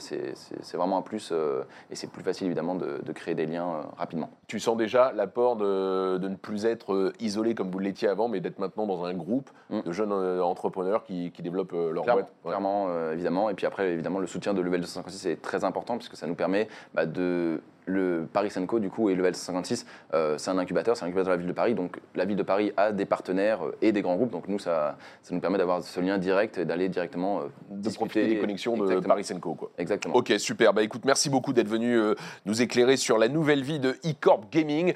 [0.76, 3.82] vraiment un plus euh, et c'est plus facile évidemment de, de créer des liens euh,
[3.96, 4.30] rapidement.
[4.46, 8.28] Tu sens déjà l'apport de, de ne plus être euh, isolé comme vous l'étiez avant,
[8.28, 9.80] mais d'être maintenant dans un groupe Mm.
[9.84, 12.32] de jeunes entrepreneurs qui, qui développent leur Clairement, boîte.
[12.44, 12.50] Ouais.
[12.50, 13.50] clairement, évidemment.
[13.50, 16.34] Et puis après, évidemment, le soutien de Level 256 est très important puisque ça nous
[16.34, 17.60] permet bah, de.
[17.88, 21.32] Le Paris Senco, du coup, et Level 256, euh, c'est un incubateur, c'est un incubateur
[21.32, 21.74] de la ville de Paris.
[21.74, 24.30] Donc la ville de Paris a des partenaires euh, et des grands groupes.
[24.30, 27.40] Donc nous, ça, ça nous permet d'avoir ce lien direct et d'aller directement.
[27.40, 27.96] euh, De discuter.
[27.98, 29.08] profiter des connexions de Exactement.
[29.08, 29.54] Paris Senco.
[29.54, 29.70] Quoi.
[29.78, 30.14] Exactement.
[30.14, 30.74] Ok, super.
[30.74, 32.14] Bah écoute, merci beaucoup d'être venu euh,
[32.44, 34.92] nous éclairer sur la nouvelle vie de eCorp Gaming.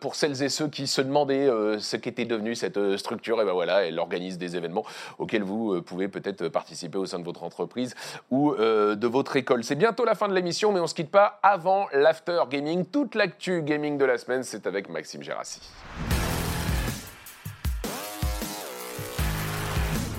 [0.00, 1.48] Pour celles et ceux qui se demandaient
[1.78, 4.84] ce qu'était devenu cette structure, et ben voilà, elle organise des événements
[5.18, 7.94] auxquels vous pouvez peut-être participer au sein de votre entreprise
[8.30, 9.64] ou de votre école.
[9.64, 11.86] C'est bientôt la fin de l'émission, mais on se quitte pas avant
[12.18, 12.84] l'after gaming.
[12.84, 15.60] Toute l'actu gaming de la semaine, c'est avec Maxime Gérassi.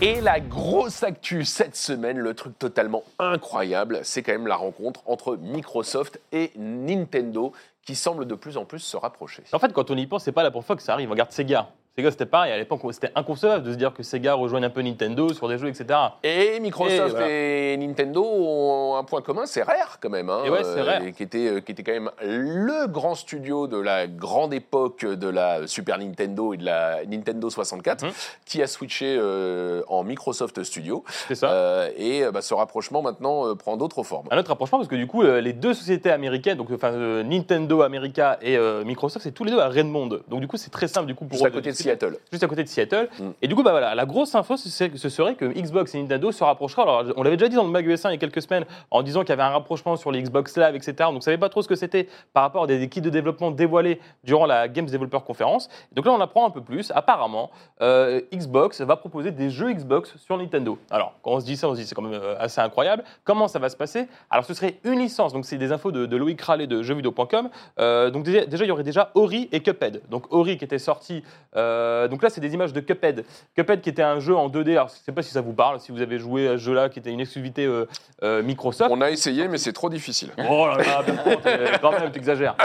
[0.01, 5.01] Et la grosse actu cette semaine, le truc totalement incroyable, c'est quand même la rencontre
[5.07, 7.51] entre Microsoft et Nintendo
[7.85, 9.43] qui semble de plus en plus se rapprocher.
[9.51, 11.09] En fait, quand on y pense, c'est pas la première fois que ça arrive.
[11.09, 11.69] Regarde Sega.
[11.97, 12.53] Sega, c'était pareil.
[12.53, 15.57] À l'époque, c'était inconcevable de se dire que Sega rejoigne un peu Nintendo sur des
[15.57, 15.99] jeux, etc.
[16.23, 17.27] Et Microsoft Et voilà.
[17.29, 21.01] et Nintendo ont un point commun, c'est Rare quand même, hein, Et ouais, c'est Rare.
[21.03, 25.03] et qui était euh, qui était quand même le grand studio de la grande époque
[25.05, 28.11] de la Super Nintendo et de la Nintendo 64, Mhm.
[28.45, 31.03] qui a switché euh, en Microsoft Studio.
[31.27, 31.51] C'est ça.
[31.51, 34.27] Euh, et euh, bah, ce rapprochement maintenant euh, prend d'autres formes.
[34.31, 37.23] Un autre rapprochement, parce que du coup, euh, les deux sociétés américaines, donc enfin, euh,
[37.23, 40.21] Nintendo America et euh, Microsoft, c'est tous les deux à Redmond.
[40.29, 41.78] Donc du coup, c'est très simple du coup pour Juste à eux côté de discuter.
[41.83, 42.17] Seattle.
[42.31, 43.09] juste à côté de Seattle.
[43.19, 43.29] Mm.
[43.41, 46.43] Et du coup, bah voilà, la grosse info, ce serait, que Xbox et Nintendo se
[46.43, 46.83] rapprocheraient.
[46.83, 49.01] Alors, on l'avait déjà dit dans le Mag US1 il y a quelques semaines, en
[49.03, 50.93] disant qu'il y avait un rapprochement sur les Xbox Live, etc.
[50.99, 53.09] Donc, on ne savait pas trop ce que c'était par rapport à des kits de
[53.09, 55.69] développement dévoilés durant la Games Developer Conference.
[55.91, 56.91] Donc là, on apprend un peu plus.
[56.95, 57.51] Apparemment,
[57.81, 60.77] euh, Xbox va proposer des jeux Xbox sur Nintendo.
[60.89, 63.03] Alors, quand on se dit ça, on se dit c'est quand même euh, assez incroyable.
[63.23, 64.07] Comment ça va se passer?
[64.29, 65.33] Alors, ce serait une licence.
[65.33, 67.49] Donc, c'est des infos de, de Loïc Rallet de jeuxvideo.com.
[67.79, 70.01] Euh, donc, déjà, déjà, il y aurait déjà Ori et Cuphead.
[70.09, 71.23] Donc, Ori qui était sorti.
[71.55, 71.68] euh,
[72.09, 73.25] donc là, c'est des images de Cuphead.
[73.55, 74.71] Cuphead qui était un jeu en 2D.
[74.71, 76.57] Alors, je ne sais pas si ça vous parle, si vous avez joué à ce
[76.57, 77.85] jeu-là, qui était une exclusivité euh,
[78.23, 78.91] euh, Microsoft.
[78.93, 80.31] On a essayé, mais c'est trop difficile.
[80.49, 82.55] Oh là là, quand même, t'exagères.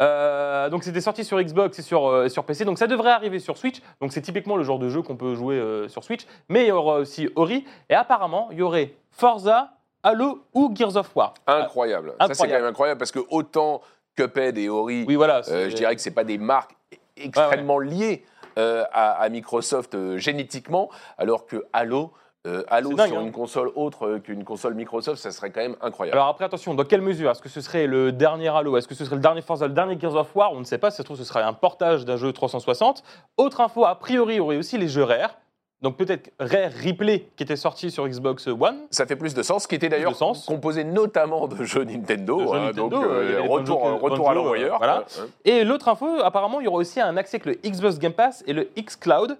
[0.00, 3.38] Euh, donc c'était sorti sur Xbox et sur, euh, sur PC, donc ça devrait arriver
[3.38, 3.80] sur Switch.
[4.00, 6.22] Donc c'est typiquement le genre de jeu qu'on peut jouer euh, sur Switch.
[6.48, 9.70] Mais il y aura aussi Ori, et apparemment il y aurait Forza,
[10.02, 11.34] Halo ou Gears of War.
[11.46, 12.14] Incroyable.
[12.20, 13.80] Ça, c'est quand même incroyable parce que autant
[14.16, 15.42] Cuphead et Ori, Oui, voilà.
[15.48, 16.74] euh, je dirais que c'est pas des marques
[17.16, 18.24] extrêmement liées
[18.58, 22.12] euh, à, à Microsoft euh, génétiquement, alors que Halo,
[22.46, 23.22] euh, Halo dingue, sur hein.
[23.22, 26.18] une console autre qu'une console Microsoft, ça serait quand même incroyable.
[26.18, 27.30] Alors après, attention, dans quelle mesure?
[27.30, 28.76] Est-ce que ce serait le dernier Halo?
[28.76, 30.52] Est-ce que ce serait le dernier Forza, le dernier Gears of War?
[30.52, 33.04] On ne sait pas, si ça se trouve, ce serait un portage d'un jeu 360.
[33.36, 35.36] Autre info, a priori, il y aurait aussi les jeux Rare.
[35.82, 38.76] Donc peut-être Rare Replay qui était sorti sur Xbox One.
[38.90, 40.16] ça fait plus de sens, qui était d'ailleurs
[40.46, 44.08] composé notamment de jeux Nintendo, De jeux hein, Nintendo, donc euh, des retour, Banjo- à
[44.10, 44.74] Banjo, l'envoyeur.
[44.74, 45.04] euh, voilà.
[45.44, 48.44] Et l'autre info, apparemment, il y aura aussi un accès avec le Xbox Game Pass
[48.46, 49.36] et le Xcloud.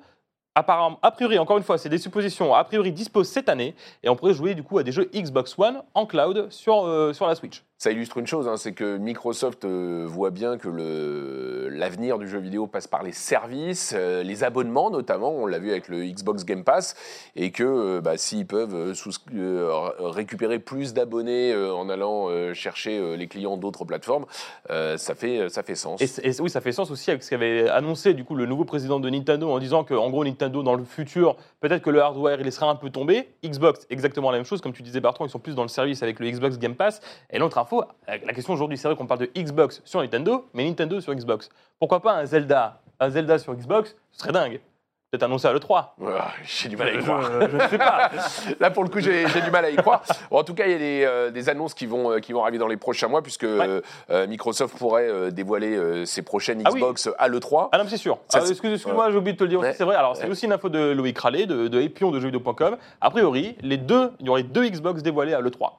[0.55, 4.09] Apparemment, a priori, encore une fois, c'est des suppositions, a priori disposent cette année et
[4.09, 7.26] on pourrait jouer du coup à des jeux Xbox One en cloud sur, euh, sur
[7.26, 7.62] la Switch.
[7.78, 10.68] Ça illustre une chose, hein, c'est que Microsoft euh, voit bien que
[11.68, 15.72] l'avenir du jeu vidéo passe par les services, euh, les abonnements notamment, on l'a vu
[15.72, 16.94] avec le Xbox Game Pass,
[17.34, 18.94] et que bah, s'ils peuvent
[19.98, 24.26] récupérer plus d'abonnés en allant chercher les clients d'autres plateformes,
[24.68, 26.00] ça, fait, ça fait sens.
[26.00, 28.64] Et, et oui, ça fait sens aussi avec ce qu'avait annoncé du coup le nouveau
[28.64, 32.01] président de Nintendo en disant que en gros Nintendo dans le futur, peut-être que le
[32.01, 33.28] hardware il laissera un peu tomber.
[33.45, 36.03] Xbox exactement la même chose, comme tu disais Bertrand, ils sont plus dans le service
[36.03, 37.01] avec le Xbox Game Pass.
[37.30, 40.64] Et l'autre info, la question aujourd'hui, c'est vrai qu'on parle de Xbox sur Nintendo, mais
[40.64, 41.49] Nintendo sur Xbox.
[41.78, 44.61] Pourquoi pas un Zelda, un Zelda sur Xbox, ce serait dingue.
[45.12, 45.88] Peut-être annoncé à l'E3.
[46.06, 47.30] Ah, J'ai du mal à y croire.
[47.50, 48.10] je ne sais pas.
[48.60, 50.02] Là, pour le coup, j'ai du mal à y croire.
[50.30, 52.32] Bon, en tout cas, il y a des, euh, des annonces qui vont, euh, qui
[52.32, 56.22] vont arriver dans les prochains mois, puisque euh, euh, Microsoft pourrait euh, dévoiler euh, ses
[56.22, 56.80] prochaines Ah oui.
[56.80, 57.68] Xbox à l'E3.
[57.72, 58.16] Ah non, c'est sûr.
[58.32, 59.74] Ah, c'est- excuse- Excuse-moi, j'ai oublié de te le dire Ouais.
[59.74, 59.96] c'est vrai.
[59.96, 60.30] Alors, c'est Ouais.
[60.30, 62.78] aussi une info de Loïc Rallet, de, de Epion de jeuxvideo.com.
[63.02, 65.72] A priori, les deux, il y aurait deux Xbox dévoilés à l'E3.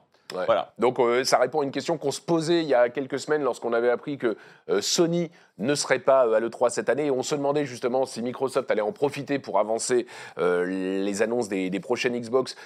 [0.78, 3.42] Donc euh, ça répond à une question qu'on se posait il y a quelques semaines
[3.42, 4.36] lorsqu'on avait appris que
[4.68, 7.10] euh, Sony ne serait pas euh, à l'E3 cette année.
[7.10, 10.06] On se demandait justement si Microsoft allait en profiter pour avancer
[10.36, 12.56] les annonces des, des prochaines Xbox.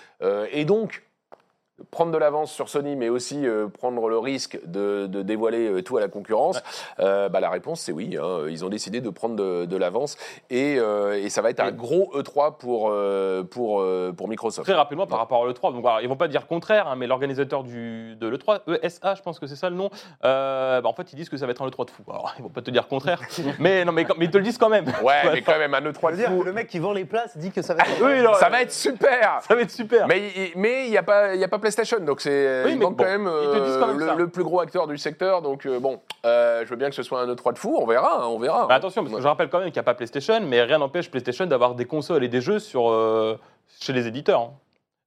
[0.52, 1.02] Et donc
[1.90, 5.82] prendre de l'avance sur Sony, mais aussi euh, prendre le risque de, de dévoiler euh,
[5.82, 6.62] tout à la concurrence
[7.00, 8.16] Euh, bah, La réponse, c'est oui.
[8.20, 8.46] hein.
[8.48, 10.16] Ils ont décidé de prendre de, de l'avance.
[10.50, 14.66] Et, euh, et ça va être un gros E3 pour, euh, pour, euh, pour Microsoft.
[14.66, 15.72] Très rapidement par rapport à l'E3.
[15.72, 19.22] Donc, alors, ils vont pas dire contraire, hein, mais l'organisateur du- de l'E3, ESA, je
[19.22, 19.90] pense que c'est ça le nom,
[20.24, 22.02] euh, bah, en fait, ils disent que ça va être un E3 de fou.
[22.08, 23.20] Alors, ils vont pas te dire contraire,
[23.58, 24.86] mais, non, mais, mais ils te le disent quand même.
[25.02, 26.40] Ouais, mais quand même, un E3 de dire fou.
[26.40, 28.02] que le mec qui vend les places dit que ça va être.
[28.02, 30.06] Oui, non, Ça va être super ça va être super.
[30.06, 33.04] Mais il mais n'y a, pas- y a pas PlayStation, donc c'est Oui, bon, quand
[33.04, 35.42] même, quand euh, même le, le plus gros acteur du secteur.
[35.42, 37.86] Donc euh, bon, euh, je veux bien que ce soit un E3 de fou, on
[37.86, 38.66] verra, hein, on verra.
[38.68, 40.78] Mais attention, parce que je rappelle quand même qu'il n'y a pas PlayStation, mais rien
[40.78, 43.38] n'empêche PlayStation d'avoir des consoles et des jeux sur, euh,
[43.80, 44.40] chez les éditeurs.
[44.40, 44.50] hein.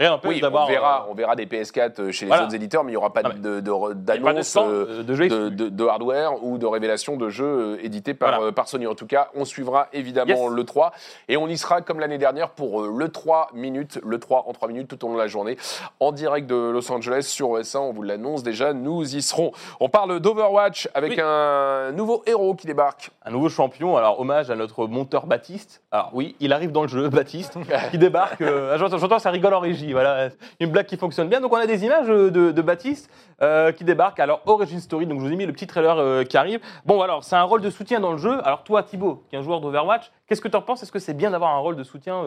[0.01, 2.45] Rien Oui, on verra, euh, on verra des PS4 chez les Voilà.
[2.45, 5.03] autres éditeurs, mais il n'y aura pas de- de- de- de d'annonce stand, euh, euh,
[5.03, 7.45] de jeux de, de- de hardware ou de révélation de jeux
[7.79, 8.45] euh, édités par, Voilà.
[8.47, 8.87] euh, par Sony.
[8.87, 10.51] En tout cas, on suivra évidemment Yes.
[10.55, 10.91] le 3
[11.27, 14.53] et on y sera comme l'année dernière pour euh, le 3 minutes, le 3 en
[14.53, 15.55] 3 minutes tout au long de la journée
[15.99, 17.77] en direct de Los Angeles sur OS1.
[17.79, 19.51] On vous l'annonce déjà, nous y serons.
[19.79, 21.19] On parle d'Overwatch avec Oui.
[21.23, 23.11] un nouveau héros qui débarque.
[23.23, 23.97] un nouveau champion.
[23.97, 25.83] Alors, hommage à notre monteur Baptiste.
[25.91, 27.55] Alors, oui, il arrive dans le jeu, Baptiste,
[27.91, 28.41] qui débarque.
[28.41, 29.90] euh, j'entends, j'entends, ça rigole en régie.
[29.93, 30.29] Voilà,
[30.59, 31.41] une blague qui fonctionne bien.
[31.41, 33.09] Donc, on a des images euh, de, Baptiste
[33.41, 34.19] euh, qui débarque.
[34.19, 35.05] Alors, Origin Story.
[35.05, 36.59] Donc, je vous ai mis le petit trailer euh, qui arrive.
[36.85, 38.39] Bon, alors, c'est un rôle de soutien dans le jeu.
[38.45, 40.83] Alors, toi, Thibaut, qui est un joueur d'Overwatch, qu'est-ce que tu en penses?
[40.83, 42.23] Est-ce que c'est bien d'avoir un rôle de soutien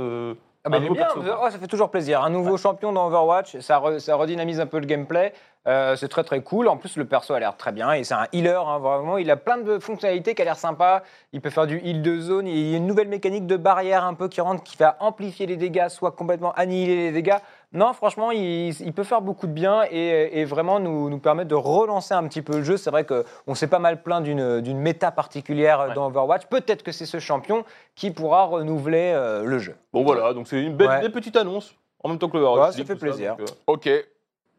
[0.67, 1.05] Ah bah, bien.
[1.05, 2.23] perso, Oh, ça fait toujours plaisir.
[2.23, 5.35] Un nouveau champion dans Overwatch, ça, re- ça redynamise un peu le gameplay.
[5.67, 6.69] Euh, c'est très très cool.
[6.69, 8.61] En plus, le perso a l'air très bien et c'est un healer.
[8.67, 11.03] hein, vraiment, il a plein de fonctionnalités qui a l'air sympa.
[11.33, 12.47] Il peut faire du heal de zone.
[12.47, 15.47] Il y a une nouvelle mécanique de barrière un peu qui rentre, qui va amplifier
[15.47, 17.39] les dégâts, soit complètement annihiler les dégâts.
[17.75, 21.49] Non, franchement, il, il peut faire beaucoup de bien et, et vraiment nous, nous permettre
[21.49, 22.77] de relancer un petit peu le jeu.
[22.77, 25.95] C'est vrai qu'on s'est pas mal plaint d'une d'une méta particulière Ouais.
[25.95, 26.47] dans Overwatch.
[26.47, 27.64] Peut-être que c'est ce champion
[27.97, 29.75] qui pourra renouveler euh, le jeu.
[29.93, 31.09] Bon, voilà, donc c'est une belle, Ouais.
[31.11, 31.75] petite annonce.
[32.03, 33.37] En même temps que le Ouais, ça fait plaisir.
[33.37, 33.89] donc, euh, Ok.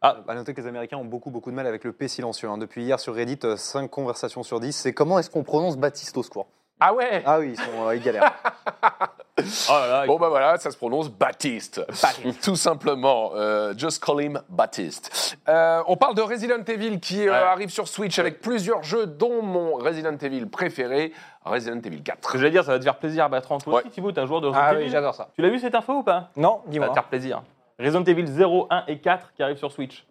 [0.02, 2.48] À noter que les Américains ont beaucoup, beaucoup de mal avec le P silencieux.
[2.48, 2.58] hein.
[2.58, 4.72] Depuis hier sur Reddit, 5 conversations sur 10.
[4.76, 6.46] C'est comment est-ce qu'on prononce Baptiste au secours?
[6.78, 8.30] Ah ouais Ah oui, ils, sont, euh, ils galèrent.
[9.38, 11.82] oh là là, Bon bah voilà, ça se prononce Baptiste.
[12.42, 15.36] Tout simplement, euh, just call him Baptiste.
[15.48, 19.42] Euh, on parle de Resident Evil qui euh, arrive sur Switch avec plusieurs jeux, dont
[19.42, 21.12] mon Resident Evil préféré,
[21.44, 22.32] Resident Evil Ce 4.
[22.32, 23.58] que j'allais dire, ça va te faire plaisir, Bertrand.
[23.58, 23.80] Toi Ouais.
[23.82, 24.84] aussi, Thibaut, t'es un joueur de Resident Ah Evil.
[24.84, 25.28] oui, j'adore ça.
[25.34, 26.30] Tu l'as vu cette info ou pas?
[26.36, 26.88] Non, Ça va dis-moi.
[26.88, 27.42] te faire plaisir.
[27.78, 30.06] Resident Evil 0, 1 et 4 qui arrivent sur Switch.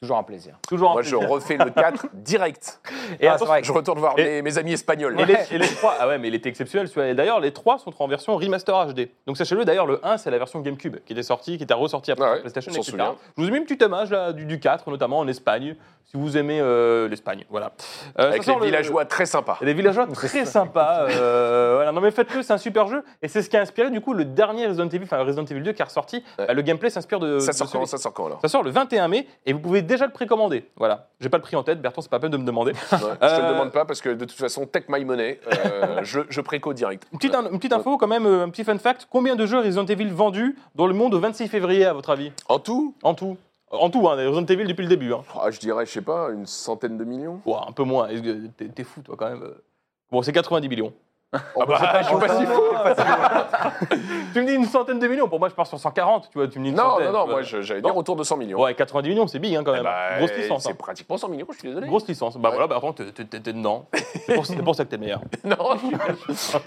[0.00, 0.54] Toujours un plaisir.
[0.68, 2.80] Toujours un Moi je refais le 4 direct.
[3.18, 3.54] Et Ah, attention.
[3.62, 5.18] Je retourne voir Et- mes, mes amis espagnols.
[5.20, 7.08] Et les, et les trois, ah ouais, mais il était exceptionnel celui-là.
[7.08, 9.08] Et D'ailleurs, les trois sont en version remaster HD.
[9.26, 12.12] Donc sachez-le, d'ailleurs, le 1, c'est la version GameCube qui était sortie, qui était ressortie
[12.12, 12.90] après Ah ouais, PlayStation, etc.
[12.92, 13.16] souvient.
[13.36, 15.74] Je vous ai mis une petite image là, du, du 4, notamment en Espagne,
[16.04, 17.44] si vous aimez euh, l'Espagne.
[17.50, 17.72] Voilà.
[18.20, 19.58] Euh, Avec les le- villageois très sympas.
[19.60, 21.06] Des villageois très sympas.
[21.10, 21.90] euh, voilà.
[21.92, 23.02] Non mais faites-le, c'est un super jeu.
[23.20, 25.60] Et c'est ce qui a inspiré du coup le dernier Resident Evil, enfin Resident Evil
[25.62, 26.24] 2 qui est ressorti.
[26.38, 26.46] Ouais.
[26.46, 27.40] Bah, le gameplay s'inspire de.
[27.40, 29.52] Ça de sort quand celui- Ça sort quand alors Ça sort le 21 mai et
[29.52, 30.64] vous pouvez déjà le précommander.
[30.76, 31.08] Voilà.
[31.20, 32.70] J'ai pas le prix en tête, Bertrand, c'est pas la peine de me demander.
[32.70, 35.40] Ouais, Je te le Euh, demande pas parce que de toute façon, Tech My Money,
[35.52, 37.04] euh, je, je préco direct.
[37.12, 39.08] Une petite, une petite info quand même, euh, un petit fun fact.
[39.10, 42.30] Combien de jeux Resident Evil vendus dans le monde au 26 février à votre avis?
[42.48, 43.36] En tout, En tout.
[43.70, 45.12] En tout, hein, Resident Evil depuis le début.
[45.12, 45.22] Hein.
[45.38, 47.40] ah, je dirais, je sais pas, une centaine de millions.
[47.44, 48.08] Ouah, un peu moins.
[48.74, 49.44] T'es fou toi quand même.
[50.10, 50.92] Bon, c'est 90 millions.
[51.32, 52.62] Ah bah, je suis pas si fou.
[54.32, 56.48] Tu me dis une centaine de millions, pour moi je pars sur 140, tu vois,
[56.48, 58.60] tu me dis une Non, centaine, non, non, moi j'allais dire autour de 100 millions.
[58.60, 59.84] Ouais, 90 millions, c'est big hein, quand Eh même.
[59.84, 60.62] bah, Grosse licence.
[60.64, 60.76] C'est hein.
[60.78, 61.86] pratiquement 100 millions, je suis désolé.
[61.86, 62.36] Grosse licence.
[62.38, 62.54] Bah Ouais.
[62.56, 63.86] voilà, bah attends, t'es- t'es dedans.
[64.26, 65.20] C'est pour, ça que t'es meilleur.
[65.44, 65.56] non,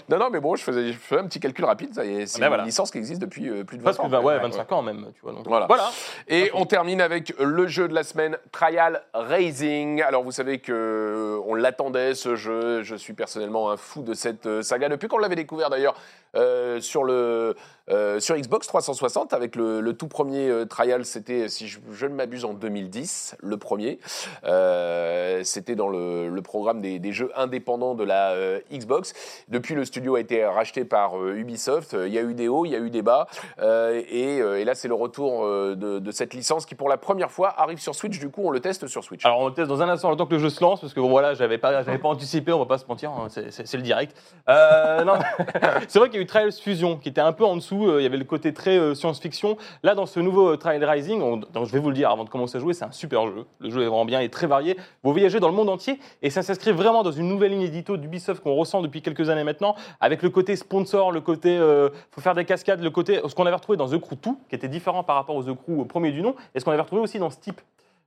[0.08, 1.90] non, non, mais bon, je faisais, je faisais un petit calcul rapide.
[1.98, 2.64] est, C'est ben une voilà.
[2.64, 4.08] licence qui existe depuis euh, plus de 20 Presque ans.
[4.08, 5.32] 20, ouais, Ouais, 25 ans même, tu vois.
[5.32, 5.46] donc.
[5.46, 5.66] Voilà.
[5.66, 5.90] voilà.
[6.28, 10.02] Et on termine avec le jeu de la semaine, Trial Racing.
[10.02, 12.82] Alors vous savez que euh, on l'attendait ce jeu.
[12.82, 15.94] Je suis personnellement un fou de cette saga depuis qu'on l'avait découvert d'ailleurs
[16.36, 17.56] euh, sur le
[17.90, 21.04] euh, sur Xbox 360 avec le, tout premier euh, Trial.
[21.04, 23.98] C'était si je, ne m'abuse en 2010, le premier.
[24.44, 29.14] Euh, C'était dans le, programme des, jeux indépendants de la euh, Xbox.
[29.48, 31.96] Depuis le studio a été racheté par Ubisoft.
[32.06, 33.26] Il y a eu des hauts, il y a eu des bas.
[33.58, 37.94] Et, là, c'est le retour de, cette licence qui, pour la première fois, arrive sur
[37.94, 38.18] Switch.
[38.18, 39.24] Du coup, on le teste sur Switch.
[39.24, 40.94] Alors on le teste dans un instant, le temps que le jeu se lance, parce
[40.94, 43.50] que bon voilà, j'avais pas, j'avais pas anticipé, on va pas se mentir, hein, c'est-
[43.50, 44.16] c'est le direct.
[44.48, 45.14] Non,
[45.88, 48.00] c'est vrai qu'il y a eu Trials Fusion, qui était un peu en dessous, euh,
[48.00, 49.56] il y avait le côté très euh, science-fiction.
[49.82, 52.28] Là, dans ce nouveau euh, Trial Rising, on- je vais vous le dire avant de
[52.30, 53.44] commencer à jouer, c'est un super jeu.
[53.60, 54.76] Le jeu est vraiment bien, est très varié.
[55.02, 57.96] Vous voyagez dans le monde entier, et ça s'inscrit vraiment dans une nouvelle ligne édito
[57.96, 62.20] d'Ubisoft qu'on ressent depuis quelques années maintenant, avec le côté sponsor, le côté euh, faut
[62.20, 64.68] faire des cascades, le côté ce qu'on avait retrouvé dans The Crew 2, qui était
[64.68, 67.02] différent par rapport aux The Crew au premier du nom, et ce qu'on avait retrouvé
[67.02, 67.60] aussi dans Steep.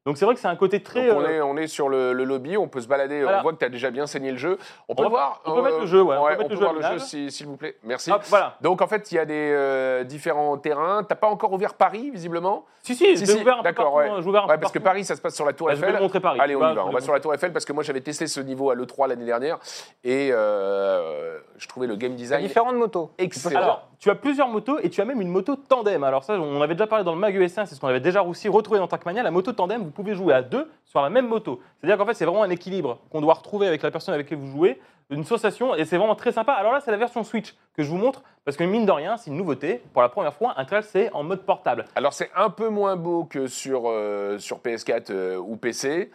[0.05, 1.07] Donc c'est vrai que c'est un côté très...
[1.07, 3.39] Donc, on, euh, est, on est sur le, le lobby, on peut se balader, Voilà.
[3.39, 4.59] on voit que tu as déjà bien saigné le jeu.
[4.87, 6.61] On peut va- voir on peut mettre le jeu, ouais, on peut mettre le jeu
[6.61, 7.01] voir à le jeu, l'image.
[7.01, 7.75] si- s'il vous plaît.
[7.83, 8.11] Merci.
[8.11, 8.55] hop, voilà.
[8.61, 11.03] Donc en fait, il y a des euh, différents terrains.
[11.03, 12.65] T'as pas encore ouvert Paris, visiblement?
[12.83, 14.21] Si, si, Si, j'ai si, ouvert un peu d'accord, partout, ouais.
[14.21, 14.77] j'ai ouvert un Ouais, peu parce que.
[14.77, 16.01] Paris, ça se passe sur la Tour Bah, je vais Eiffel.
[16.03, 16.39] montrer Paris.
[16.39, 16.85] Allez, on Bah, y va.
[16.85, 19.07] On va sur la Tour Eiffel parce que moi, j'avais testé ce niveau à l'E3
[19.07, 19.57] l'année dernière
[20.03, 23.09] et euh, je trouvais le game design différentes motos.
[23.17, 23.59] excellent.
[23.59, 26.03] Alors, tu as plusieurs motos et tu as même une moto tandem.
[26.03, 28.23] Alors ça, on avait déjà parlé dans le Mag ES1, c'est ce qu'on avait déjà
[28.23, 29.23] aussi retrouvé dans Trackmania.
[29.23, 31.59] La moto tandem, vous pouvez jouer à deux sur la même moto.
[31.79, 34.35] C'est-à-dire qu'en fait, c'est vraiment un équilibre qu'on doit retrouver avec la personne avec qui
[34.35, 34.79] vous jouez,
[35.11, 36.53] une sensation, et c'est vraiment très sympa.
[36.53, 39.17] Alors là, c'est la version Switch que je vous montre, parce que mine de rien,
[39.17, 39.81] c'est une nouveauté.
[39.93, 41.85] Pour la première fois, un trail, c'est en mode portable.
[41.95, 46.09] Alors c'est un peu moins beau que sur, euh, sur PS4 euh, ou PC.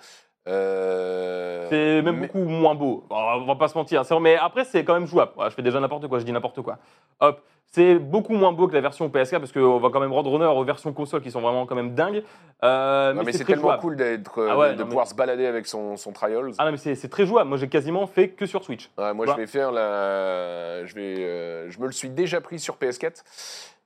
[0.49, 3.05] Euh, C'est même mais- beaucoup moins beau.
[3.11, 4.05] On va pas se mentir.
[4.05, 5.33] c'est- Mais après, c'est quand même jouable.
[5.45, 6.79] Je fais déjà n'importe quoi, je dis n'importe quoi.
[7.21, 7.41] Hop.
[7.73, 10.57] C'est beaucoup moins beau que la version PS4 parce qu'on va quand même rendre honneur
[10.57, 12.25] aux versions console qui sont vraiment quand même dingues.
[12.65, 13.81] Euh, Non, mais c'est tellement jouable.
[13.81, 16.51] cool d'être, euh, Ah ouais, de, mais- pouvoir se balader avec son, son Trials.
[16.59, 17.49] Ah non, mais c'est c'est très jouable.
[17.49, 18.91] Moi, j'ai quasiment fait que sur Switch.
[18.99, 20.85] Ouais, moi, je vais faire la.
[20.85, 23.23] Je, vais, euh, je me le suis déjà pris sur PS4,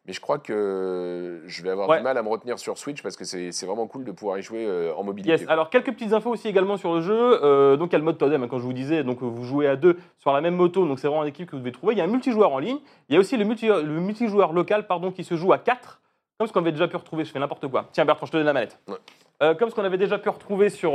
[0.06, 1.98] mais je crois que je vais avoir Ouais.
[1.98, 4.42] du mal à me retenir sur Switch parce que c'est vraiment cool de pouvoir y
[4.42, 5.30] jouer euh, en mobilité.
[5.40, 5.48] Yes.
[5.48, 7.40] Alors quelques petites infos aussi également sur le jeu.
[7.42, 9.02] Euh, donc il y a le mode tandem, hein, comme je vous disais.
[9.02, 10.86] Donc euh, vous jouez à deux sur la même moto.
[10.86, 11.94] Donc c'est vraiment une équipe que vous devez trouver.
[11.94, 12.78] Il y a un multijoueur en ligne.
[13.08, 16.00] Il y a aussi le, multi- le multijoueur local, pardon, qui se joue à 4
[16.38, 17.24] Comme ce qu'on avait déjà pu retrouver.
[17.24, 17.86] Je fais n'importe quoi.
[17.92, 18.78] Tiens Bertrand, je te donne la manette.
[18.88, 18.96] Ouais.
[19.42, 20.92] Euh, comme ce qu'on avait déjà pu retrouver sur,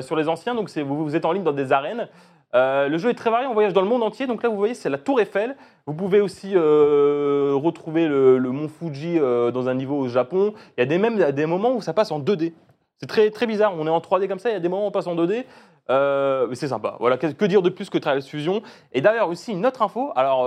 [0.00, 0.54] sur les anciens.
[0.54, 2.08] Donc vous, vous êtes en ligne dans des arènes.
[2.54, 4.26] Euh, le jeu est très varié, on voyage dans le monde entier.
[4.26, 5.56] Donc là, vous voyez, c'est la Tour Eiffel.
[5.86, 10.54] Vous pouvez aussi euh, retrouver le, mont Fuji euh, dans un niveau au Japon.
[10.76, 12.52] Il y a des, même des moments où ça passe en 2D.
[12.98, 13.74] C'est très, très bizarre.
[13.76, 15.16] On est en 3D comme ça, il y a des moments où on passe en
[15.16, 15.44] 2D.
[15.90, 16.96] Euh, mais c'est sympa.
[17.00, 20.12] Voilà, que, dire de plus que Trials Fusion Et d'ailleurs aussi une autre info.
[20.14, 20.46] Alors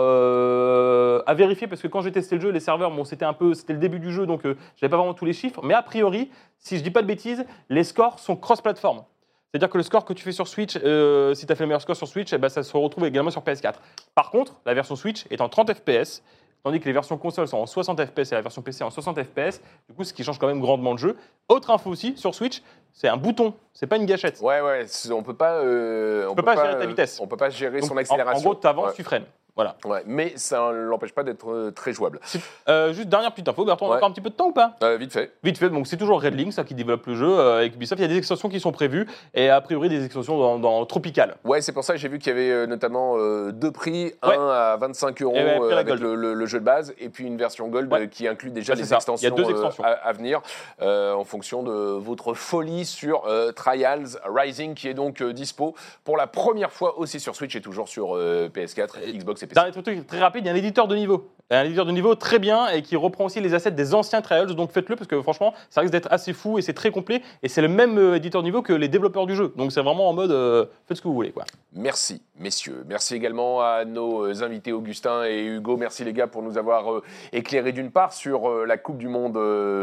[1.27, 3.53] à vérifier parce que quand j'ai testé le jeu, les serveurs, bon, c'était un peu,
[3.53, 4.41] c'était le début du jeu, donc
[4.77, 5.59] j'avais pas vraiment tous les chiffres.
[5.63, 9.03] Mais a priori, si je dis pas de bêtises, les scores sont cross-platform.
[9.51, 11.67] C'est-à-dire que le score que tu fais sur Switch, euh, si tu as fait le
[11.69, 13.75] meilleur score sur Switch, eh ben, ça se retrouve également sur PS4.
[14.13, 16.21] Par contre, la version Switch est en 30 FPS,
[16.63, 19.23] tandis que les versions consoles sont en 60 FPS et la version PC en 60
[19.23, 19.61] FPS.
[19.87, 21.15] Du coup, ce qui change quand même grandement le jeu.
[21.47, 24.39] Autre info aussi, sur Switch, c'est un bouton, c'est pas une gâchette.
[24.41, 25.53] Ouais, ouais, on peut pas.
[25.53, 27.19] euh, on peut pas gérer ta vitesse.
[27.21, 28.49] On peut pas gérer Donc, son en- accélération.
[28.49, 29.25] En, gros, tu avances, Ouais, tu freines.
[29.57, 29.75] Voilà.
[29.85, 32.21] ouais, mais ça ne l'empêche pas d'être euh, très jouable.
[32.69, 33.97] Euh, juste dernière petite info, Bertrand, on a Ouais.
[33.97, 34.75] encore un petit peu de temps ou pas?
[34.83, 35.33] Euh, vite fait.
[35.43, 37.99] Vite fait, donc c'est toujours Red Link, ça qui développe le jeu avec Ubisoft.
[37.99, 40.85] Il y a des extensions qui sont prévues et a priori des extensions dans, dans
[40.85, 41.35] Tropical.
[41.43, 44.37] Ouais, c'est pour ça que j'ai vu qu'il y avait notamment euh, deux prix, Ouais.
[44.37, 47.67] un à 25 euros avec le, le- le jeu de base, et puis une version
[47.67, 49.83] Gold qui inclut déjà les extensions, Il y a deux extensions.
[49.83, 50.41] à, à venir
[50.81, 53.23] en fonction de votre folie sur
[53.55, 57.87] Trials Rising qui est donc dispo pour la première fois aussi sur Switch et toujours
[57.87, 59.55] sur euh, PS4, Et Xbox et PC.
[59.55, 61.29] Dernier truc très rapide, il y a un éditeur de niveau.
[61.49, 64.53] Un éditeur de niveau très bien et qui reprend aussi les assets des anciens Trials,
[64.53, 67.21] donc faites-le parce que franchement, ça risque d'être assez fou et c'est très complet.
[67.41, 69.53] Et c'est le même euh, éditeur de niveau que les développeurs du jeu.
[69.55, 71.31] Donc c'est vraiment en mode euh, faites ce que vous voulez.
[71.31, 71.45] quoi.
[71.73, 72.83] Merci, messieurs.
[72.88, 75.77] Merci également à nos euh, invités Augustin et Hugo.
[75.77, 79.07] Merci les gars pour nous avoir euh, éclairé d'une part sur euh, la Coupe du
[79.07, 79.38] Monde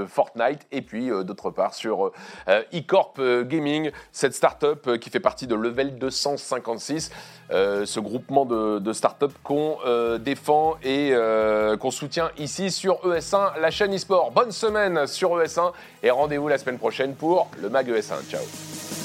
[0.09, 2.13] Fortnite et puis d'autre part sur
[2.73, 7.11] eCorp Gaming, cette start-up qui fait partie de Level 256,
[7.51, 9.79] euh, ce groupement de, de start-up qu'on
[10.19, 11.15] défend et
[11.81, 14.31] qu'on soutient ici sur ES1, la chaîne eSport.
[14.31, 18.29] Bonne semaine sur ES1 et rendez-vous la semaine prochaine pour le Mag ES1.
[18.29, 19.04] Ciao.